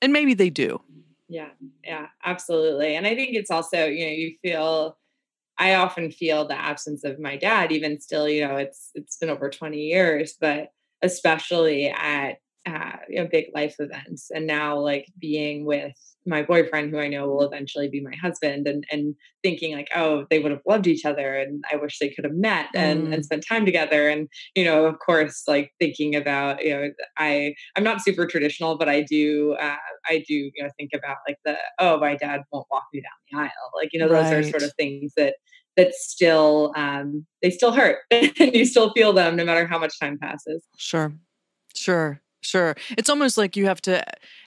and 0.00 0.12
maybe 0.12 0.34
they 0.34 0.50
do. 0.50 0.80
Yeah, 1.28 1.50
yeah, 1.84 2.06
absolutely, 2.24 2.94
and 2.94 3.06
I 3.06 3.14
think 3.14 3.34
it's 3.34 3.50
also 3.50 3.86
you 3.86 4.06
know 4.06 4.12
you 4.12 4.36
feel 4.42 4.96
I 5.58 5.74
often 5.76 6.10
feel 6.10 6.46
the 6.46 6.54
absence 6.58 7.04
of 7.04 7.18
my 7.18 7.36
dad, 7.36 7.72
even 7.72 8.00
still, 8.00 8.28
you 8.28 8.46
know, 8.46 8.56
it's 8.56 8.90
it's 8.94 9.16
been 9.16 9.30
over 9.30 9.50
20 9.50 9.78
years, 9.80 10.34
but 10.40 10.68
especially 11.02 11.88
at 11.88 12.38
uh, 12.66 12.96
you 13.08 13.22
know, 13.22 13.28
big 13.30 13.46
life 13.54 13.76
events. 13.78 14.30
And 14.34 14.46
now, 14.46 14.78
like 14.78 15.06
being 15.18 15.64
with 15.64 15.94
my 16.26 16.42
boyfriend, 16.42 16.90
who 16.90 16.98
I 16.98 17.06
know 17.06 17.28
will 17.28 17.46
eventually 17.46 17.88
be 17.88 18.00
my 18.00 18.14
husband, 18.16 18.66
and 18.66 18.84
and 18.90 19.14
thinking 19.42 19.74
like, 19.74 19.88
oh, 19.94 20.26
they 20.30 20.40
would 20.40 20.50
have 20.50 20.62
loved 20.66 20.86
each 20.86 21.04
other, 21.04 21.36
and 21.36 21.64
I 21.72 21.76
wish 21.76 21.98
they 21.98 22.10
could 22.10 22.24
have 22.24 22.34
met 22.34 22.68
and 22.74 23.08
mm. 23.08 23.14
and 23.14 23.24
spent 23.24 23.46
time 23.46 23.64
together. 23.64 24.08
And 24.08 24.28
you 24.54 24.64
know, 24.64 24.86
of 24.86 24.98
course, 24.98 25.44
like 25.46 25.72
thinking 25.78 26.16
about 26.16 26.64
you 26.64 26.70
know, 26.70 26.90
I 27.16 27.54
I'm 27.76 27.84
not 27.84 28.02
super 28.02 28.26
traditional, 28.26 28.76
but 28.76 28.88
I 28.88 29.02
do 29.02 29.52
uh, 29.60 29.76
I 30.06 30.24
do 30.26 30.34
you 30.34 30.62
know 30.62 30.70
think 30.76 30.90
about 30.92 31.18
like 31.28 31.38
the 31.44 31.56
oh, 31.78 31.98
my 31.98 32.16
dad 32.16 32.42
won't 32.52 32.66
walk 32.70 32.84
me 32.92 33.00
down 33.00 33.12
the 33.30 33.38
aisle. 33.44 33.70
Like 33.74 33.90
you 33.92 34.00
know, 34.00 34.08
those 34.08 34.24
right. 34.24 34.34
are 34.34 34.42
sort 34.42 34.62
of 34.62 34.72
things 34.76 35.12
that 35.16 35.36
that 35.76 35.94
still 35.94 36.72
um, 36.74 37.26
they 37.42 37.50
still 37.50 37.72
hurt 37.72 37.98
and 38.10 38.54
you 38.54 38.64
still 38.64 38.92
feel 38.92 39.12
them 39.12 39.36
no 39.36 39.44
matter 39.44 39.66
how 39.66 39.78
much 39.78 39.98
time 40.00 40.18
passes 40.18 40.64
sure 40.76 41.14
sure 41.74 42.20
Sure. 42.46 42.76
It's 42.96 43.10
almost 43.10 43.36
like 43.36 43.56
you 43.56 43.66
have 43.66 43.80
to 43.82 44.04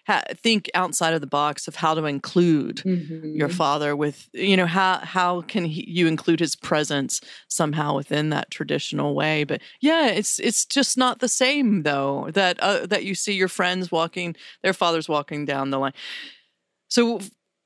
ha- 0.07 0.23
think 0.35 0.69
outside 0.73 1.13
of 1.13 1.19
the 1.19 1.27
box 1.27 1.67
of 1.67 1.75
how 1.75 1.93
to 1.93 2.05
include 2.05 2.77
mm-hmm. 2.77 3.35
your 3.35 3.49
father 3.49 3.95
with, 3.95 4.29
you 4.33 4.55
know, 4.55 4.65
how 4.65 4.99
how 4.99 5.41
can 5.41 5.65
he, 5.65 5.83
you 5.89 6.07
include 6.07 6.39
his 6.39 6.55
presence 6.55 7.19
somehow 7.49 7.95
within 7.95 8.29
that 8.29 8.51
traditional 8.51 9.15
way? 9.15 9.43
But 9.43 9.61
yeah, 9.81 10.07
it's 10.07 10.39
it's 10.39 10.65
just 10.65 10.97
not 10.97 11.19
the 11.19 11.27
same 11.27 11.83
though 11.83 12.29
that 12.31 12.57
uh, 12.61 12.85
that 12.85 13.03
you 13.03 13.15
see 13.15 13.33
your 13.33 13.49
friends 13.49 13.91
walking, 13.91 14.35
their 14.63 14.73
fathers 14.73 15.09
walking 15.09 15.43
down 15.45 15.69
the 15.69 15.79
line. 15.79 15.93
So 16.87 17.19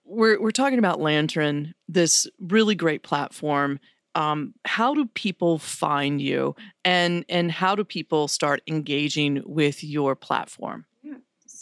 we're 0.04 0.42
we're 0.42 0.52
talking 0.52 0.80
about 0.80 1.00
Lantern, 1.00 1.76
this 1.88 2.28
really 2.40 2.76
great 2.76 3.04
platform 3.04 3.80
um, 4.16 4.54
how 4.66 4.94
do 4.94 5.06
people 5.06 5.58
find 5.60 6.22
you 6.22 6.56
and 6.86 7.26
and 7.30 7.52
how 7.52 7.76
do 7.76 7.84
people 7.84 8.28
start 8.28 8.62
engaging 8.68 9.42
with 9.46 9.84
your 9.84 10.16
platform 10.16 10.86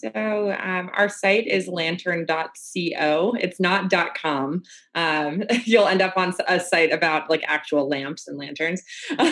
so 0.01 0.55
um, 0.59 0.89
our 0.93 1.07
site 1.09 1.47
is 1.47 1.67
lantern.co. 1.67 3.35
It's 3.39 3.59
not 3.59 3.91
.com. 4.15 4.63
Um, 4.95 5.43
you'll 5.65 5.87
end 5.87 6.01
up 6.01 6.17
on 6.17 6.33
a 6.47 6.59
site 6.59 6.91
about 6.91 7.29
like 7.29 7.43
actual 7.45 7.87
lamps 7.87 8.27
and 8.27 8.37
lanterns. 8.37 8.81
uh, 9.19 9.25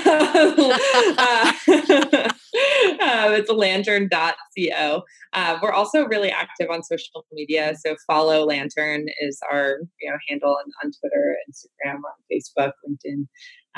uh, 1.17 1.53
it's 3.32 3.49
lantern.co. 3.49 5.03
Uh, 5.34 5.60
we're 5.62 5.71
also 5.71 6.05
really 6.05 6.29
active 6.29 6.69
on 6.69 6.84
social 6.84 7.25
media. 7.32 7.75
So 7.84 7.95
follow 8.08 8.45
Lantern 8.45 9.08
is 9.21 9.39
our 9.51 9.79
you 10.01 10.10
know 10.10 10.17
handle 10.27 10.51
on, 10.51 10.65
on 10.84 10.91
Twitter, 10.99 11.36
Instagram, 11.49 11.95
on 11.95 12.01
Facebook, 12.32 12.71
LinkedIn, 12.88 13.27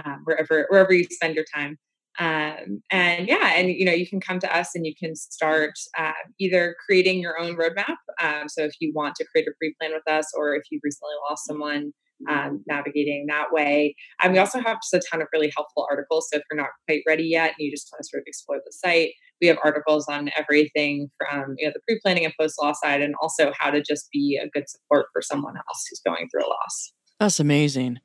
um, 0.03 0.21
wherever 0.25 0.65
wherever 0.69 0.93
you 0.93 1.05
spend 1.09 1.35
your 1.35 1.45
time. 1.53 1.77
Um, 2.19 2.81
and 2.91 3.27
yeah, 3.27 3.53
and 3.55 3.69
you 3.69 3.85
know, 3.85 3.93
you 3.93 4.07
can 4.07 4.19
come 4.19 4.39
to 4.39 4.55
us 4.55 4.75
and 4.75 4.85
you 4.85 4.93
can 4.95 5.15
start 5.15 5.73
uh, 5.97 6.11
either 6.39 6.75
creating 6.85 7.19
your 7.19 7.39
own 7.39 7.55
roadmap. 7.55 7.95
Um, 8.21 8.49
so 8.49 8.63
if 8.63 8.73
you 8.79 8.91
want 8.93 9.15
to 9.15 9.25
create 9.25 9.47
a 9.47 9.51
pre-plan 9.57 9.91
with 9.93 10.07
us, 10.11 10.31
or 10.35 10.55
if 10.55 10.63
you've 10.69 10.81
recently 10.83 11.13
lost 11.29 11.45
someone, 11.45 11.93
um, 12.29 12.63
navigating 12.67 13.25
that 13.27 13.51
way. 13.51 13.95
And 14.21 14.33
we 14.33 14.39
also 14.39 14.59
have 14.59 14.77
just 14.81 14.93
a 14.93 15.01
ton 15.09 15.21
of 15.21 15.27
really 15.33 15.51
helpful 15.55 15.87
articles. 15.89 16.27
So 16.31 16.37
if 16.37 16.43
you're 16.51 16.61
not 16.61 16.69
quite 16.87 17.01
ready 17.07 17.23
yet 17.23 17.53
and 17.57 17.65
you 17.65 17.71
just 17.71 17.89
want 17.91 18.03
to 18.03 18.09
sort 18.09 18.21
of 18.21 18.27
explore 18.27 18.59
the 18.63 18.71
site, 18.71 19.13
we 19.41 19.47
have 19.47 19.57
articles 19.63 20.05
on 20.07 20.29
everything 20.37 21.09
from 21.17 21.55
you 21.57 21.67
know 21.67 21.73
the 21.73 21.81
pre-planning 21.87 22.25
and 22.25 22.33
post-loss 22.39 22.79
side, 22.81 23.01
and 23.01 23.15
also 23.21 23.51
how 23.57 23.71
to 23.71 23.81
just 23.81 24.09
be 24.11 24.39
a 24.41 24.47
good 24.49 24.69
support 24.69 25.07
for 25.11 25.21
someone 25.21 25.55
else 25.55 25.85
who's 25.89 26.01
going 26.05 26.27
through 26.29 26.45
a 26.45 26.49
loss. 26.49 26.93
That's 27.19 27.39
amazing. 27.39 27.99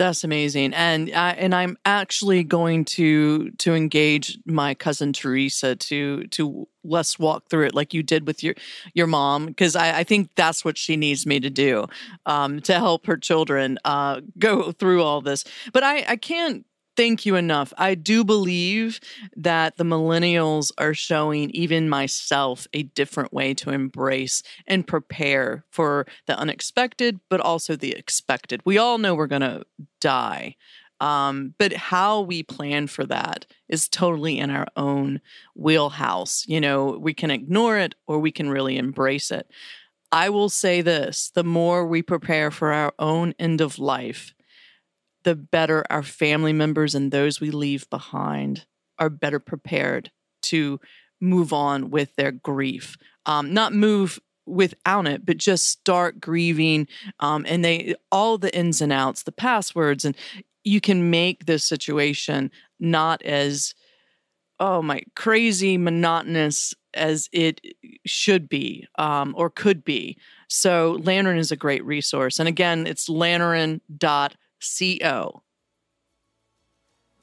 That's 0.00 0.24
amazing, 0.24 0.72
and 0.72 1.12
I, 1.14 1.32
and 1.32 1.54
I'm 1.54 1.76
actually 1.84 2.42
going 2.42 2.86
to 2.96 3.50
to 3.50 3.74
engage 3.74 4.38
my 4.46 4.72
cousin 4.72 5.12
Teresa 5.12 5.76
to 5.76 6.24
to 6.28 6.66
let's 6.82 7.18
walk 7.18 7.50
through 7.50 7.66
it 7.66 7.74
like 7.74 7.92
you 7.92 8.02
did 8.02 8.26
with 8.26 8.42
your 8.42 8.54
your 8.94 9.06
mom 9.06 9.44
because 9.44 9.76
I, 9.76 9.98
I 9.98 10.04
think 10.04 10.30
that's 10.36 10.64
what 10.64 10.78
she 10.78 10.96
needs 10.96 11.26
me 11.26 11.38
to 11.40 11.50
do 11.50 11.86
um, 12.24 12.62
to 12.62 12.72
help 12.76 13.04
her 13.08 13.18
children 13.18 13.78
uh, 13.84 14.22
go 14.38 14.72
through 14.72 15.02
all 15.02 15.20
this. 15.20 15.44
But 15.70 15.82
I 15.82 16.06
I 16.08 16.16
can't 16.16 16.64
thank 17.00 17.24
you 17.24 17.34
enough. 17.34 17.72
I 17.78 17.94
do 17.94 18.24
believe 18.24 19.00
that 19.34 19.78
the 19.78 19.84
millennials 19.84 20.70
are 20.76 20.92
showing 20.92 21.48
even 21.52 21.88
myself 21.88 22.66
a 22.74 22.82
different 22.82 23.32
way 23.32 23.54
to 23.54 23.70
embrace 23.70 24.42
and 24.66 24.86
prepare 24.86 25.64
for 25.70 26.06
the 26.26 26.38
unexpected, 26.38 27.18
but 27.30 27.40
also 27.40 27.74
the 27.74 27.92
expected. 27.92 28.60
We 28.66 28.76
all 28.76 28.98
know 28.98 29.14
we're 29.14 29.28
going 29.28 29.40
to 29.40 29.64
die. 29.98 30.56
Um, 31.00 31.54
but 31.56 31.72
how 31.72 32.20
we 32.20 32.42
plan 32.42 32.86
for 32.86 33.06
that 33.06 33.46
is 33.70 33.88
totally 33.88 34.38
in 34.38 34.50
our 34.50 34.66
own 34.76 35.22
wheelhouse. 35.54 36.44
You 36.46 36.60
know, 36.60 36.98
we 37.00 37.14
can 37.14 37.30
ignore 37.30 37.78
it 37.78 37.94
or 38.06 38.18
we 38.18 38.30
can 38.30 38.50
really 38.50 38.76
embrace 38.76 39.30
it. 39.30 39.50
I 40.12 40.28
will 40.28 40.50
say 40.50 40.82
this 40.82 41.30
the 41.34 41.44
more 41.44 41.86
we 41.86 42.02
prepare 42.02 42.50
for 42.50 42.74
our 42.74 42.92
own 42.98 43.32
end 43.38 43.62
of 43.62 43.78
life, 43.78 44.34
the 45.24 45.34
better 45.34 45.84
our 45.90 46.02
family 46.02 46.52
members 46.52 46.94
and 46.94 47.10
those 47.10 47.40
we 47.40 47.50
leave 47.50 47.88
behind 47.90 48.66
are 48.98 49.10
better 49.10 49.38
prepared 49.38 50.10
to 50.42 50.80
move 51.20 51.52
on 51.52 51.90
with 51.90 52.14
their 52.16 52.32
grief. 52.32 52.96
Um, 53.26 53.52
not 53.52 53.74
move 53.74 54.18
without 54.46 55.06
it, 55.06 55.24
but 55.24 55.36
just 55.36 55.66
start 55.66 56.20
grieving. 56.20 56.88
Um, 57.20 57.44
and 57.48 57.64
they, 57.64 57.94
all 58.10 58.38
the 58.38 58.54
ins 58.56 58.80
and 58.80 58.92
outs, 58.92 59.22
the 59.22 59.32
passwords, 59.32 60.04
and 60.04 60.16
you 60.64 60.80
can 60.80 61.10
make 61.10 61.46
this 61.46 61.64
situation 61.64 62.50
not 62.78 63.22
as, 63.22 63.74
oh 64.58 64.82
my, 64.82 65.02
crazy, 65.14 65.78
monotonous 65.78 66.74
as 66.92 67.28
it 67.32 67.60
should 68.04 68.48
be 68.48 68.86
um, 68.98 69.34
or 69.36 69.48
could 69.48 69.84
be. 69.84 70.18
So 70.48 70.98
Lantern 71.02 71.38
is 71.38 71.52
a 71.52 71.56
great 71.56 71.84
resource. 71.84 72.38
And 72.38 72.48
again, 72.48 72.86
it's 72.86 73.08
lantern.com 73.08 74.30
Co. 74.60 75.42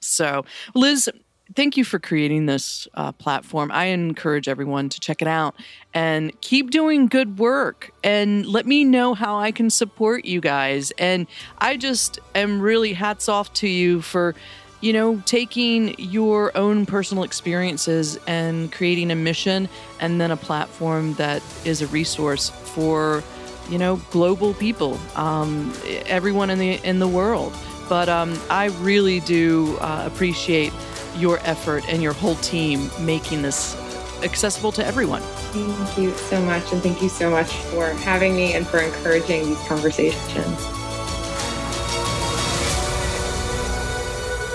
So, 0.02 0.46
Liz, 0.74 1.10
thank 1.56 1.78
you 1.78 1.84
for 1.84 2.00
creating 2.00 2.46
this 2.46 2.88
uh, 2.94 3.12
platform. 3.14 3.72
I 3.72 3.86
encourage 3.86 4.48
everyone 4.48 4.90
to 4.90 5.00
check 5.00 5.22
it 5.22 5.28
out 5.28 5.56
and 5.94 6.40
keep 6.42 6.72
doing 6.72 7.08
good 7.08 7.40
work 7.40 7.92
and 8.04 8.46
let 8.46 8.66
me 8.66 8.84
know 8.84 9.14
how 9.14 9.38
I 9.38 9.52
can 9.52 9.70
support 9.70 10.26
you 10.26 10.42
guys. 10.42 10.92
And 10.98 11.28
I 11.60 11.78
just 11.78 12.20
am 12.36 12.62
really 12.62 12.94
hats 12.94 13.30
off 13.30 13.54
to 13.56 13.68
you 13.68 14.02
for, 14.02 14.36
you 14.82 14.94
know, 14.94 15.22
taking 15.26 15.96
your 16.00 16.56
own 16.56 16.86
personal 16.86 17.24
experiences 17.24 18.18
and 18.28 18.72
creating 18.72 19.12
a 19.12 19.16
mission 19.16 19.70
and 20.00 20.22
then 20.22 20.32
a 20.32 20.38
platform 20.38 21.14
that 21.16 21.42
is 21.66 21.82
a 21.82 21.88
resource 21.88 22.50
for 22.50 23.24
you 23.70 23.78
know, 23.78 23.98
global 24.12 24.54
people, 24.54 25.00
um, 25.16 25.74
everyone 26.06 26.50
in 26.50 26.60
the 26.60 26.74
in 26.84 27.00
the 27.00 27.08
world. 27.08 27.54
But 27.90 28.10
um, 28.10 28.38
I 28.50 28.66
really 28.82 29.22
do 29.22 29.78
uh, 29.80 30.04
appreciate 30.06 30.74
your 31.16 31.40
effort 31.44 31.88
and 31.88 32.02
your 32.04 32.14
whole 32.14 32.36
team 32.36 32.90
making 33.00 33.42
this 33.42 33.76
accessible 34.24 34.72
to 34.74 34.86
everyone. 34.86 35.22
Thank 35.22 35.98
you 35.98 36.12
so 36.14 36.42
much, 36.42 36.72
and 36.74 36.82
thank 36.82 37.02
you 37.02 37.10
so 37.10 37.30
much 37.30 37.52
for 37.52 37.90
having 37.90 38.36
me 38.36 38.54
and 38.54 38.68
for 38.68 38.80
encouraging 38.80 39.46
these 39.46 39.62
conversations. 39.68 40.78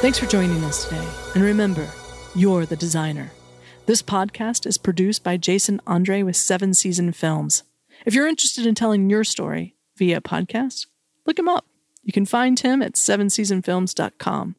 Thanks 0.01 0.19
for 0.19 0.27
joining 0.27 0.65
us 0.65 0.85
today. 0.85 1.09
And 1.35 1.45
remember, 1.45 1.89
you're 2.35 2.67
the 2.67 2.77
designer. 2.77 3.31
This 3.87 4.03
podcast 4.03 4.67
is 4.67 4.77
produced 4.77 5.23
by 5.23 5.37
Jason 5.37 5.81
Andre 5.87 6.23
with 6.23 6.37
Seven 6.37 6.75
Season 6.75 7.13
Films. 7.13 7.63
If 8.05 8.15
you're 8.15 8.29
interested 8.29 8.67
in 8.67 8.75
telling 8.75 9.09
your 9.11 9.25
story 9.25 9.77
via 9.97 10.21
podcast, 10.21 10.87
look 11.27 11.39
him 11.39 11.49
up. 11.49 11.67
You 12.03 12.13
can 12.13 12.27
find 12.27 12.59
him 12.59 12.83
at 12.83 12.95
sevenseasonfilms.com. 12.95 14.57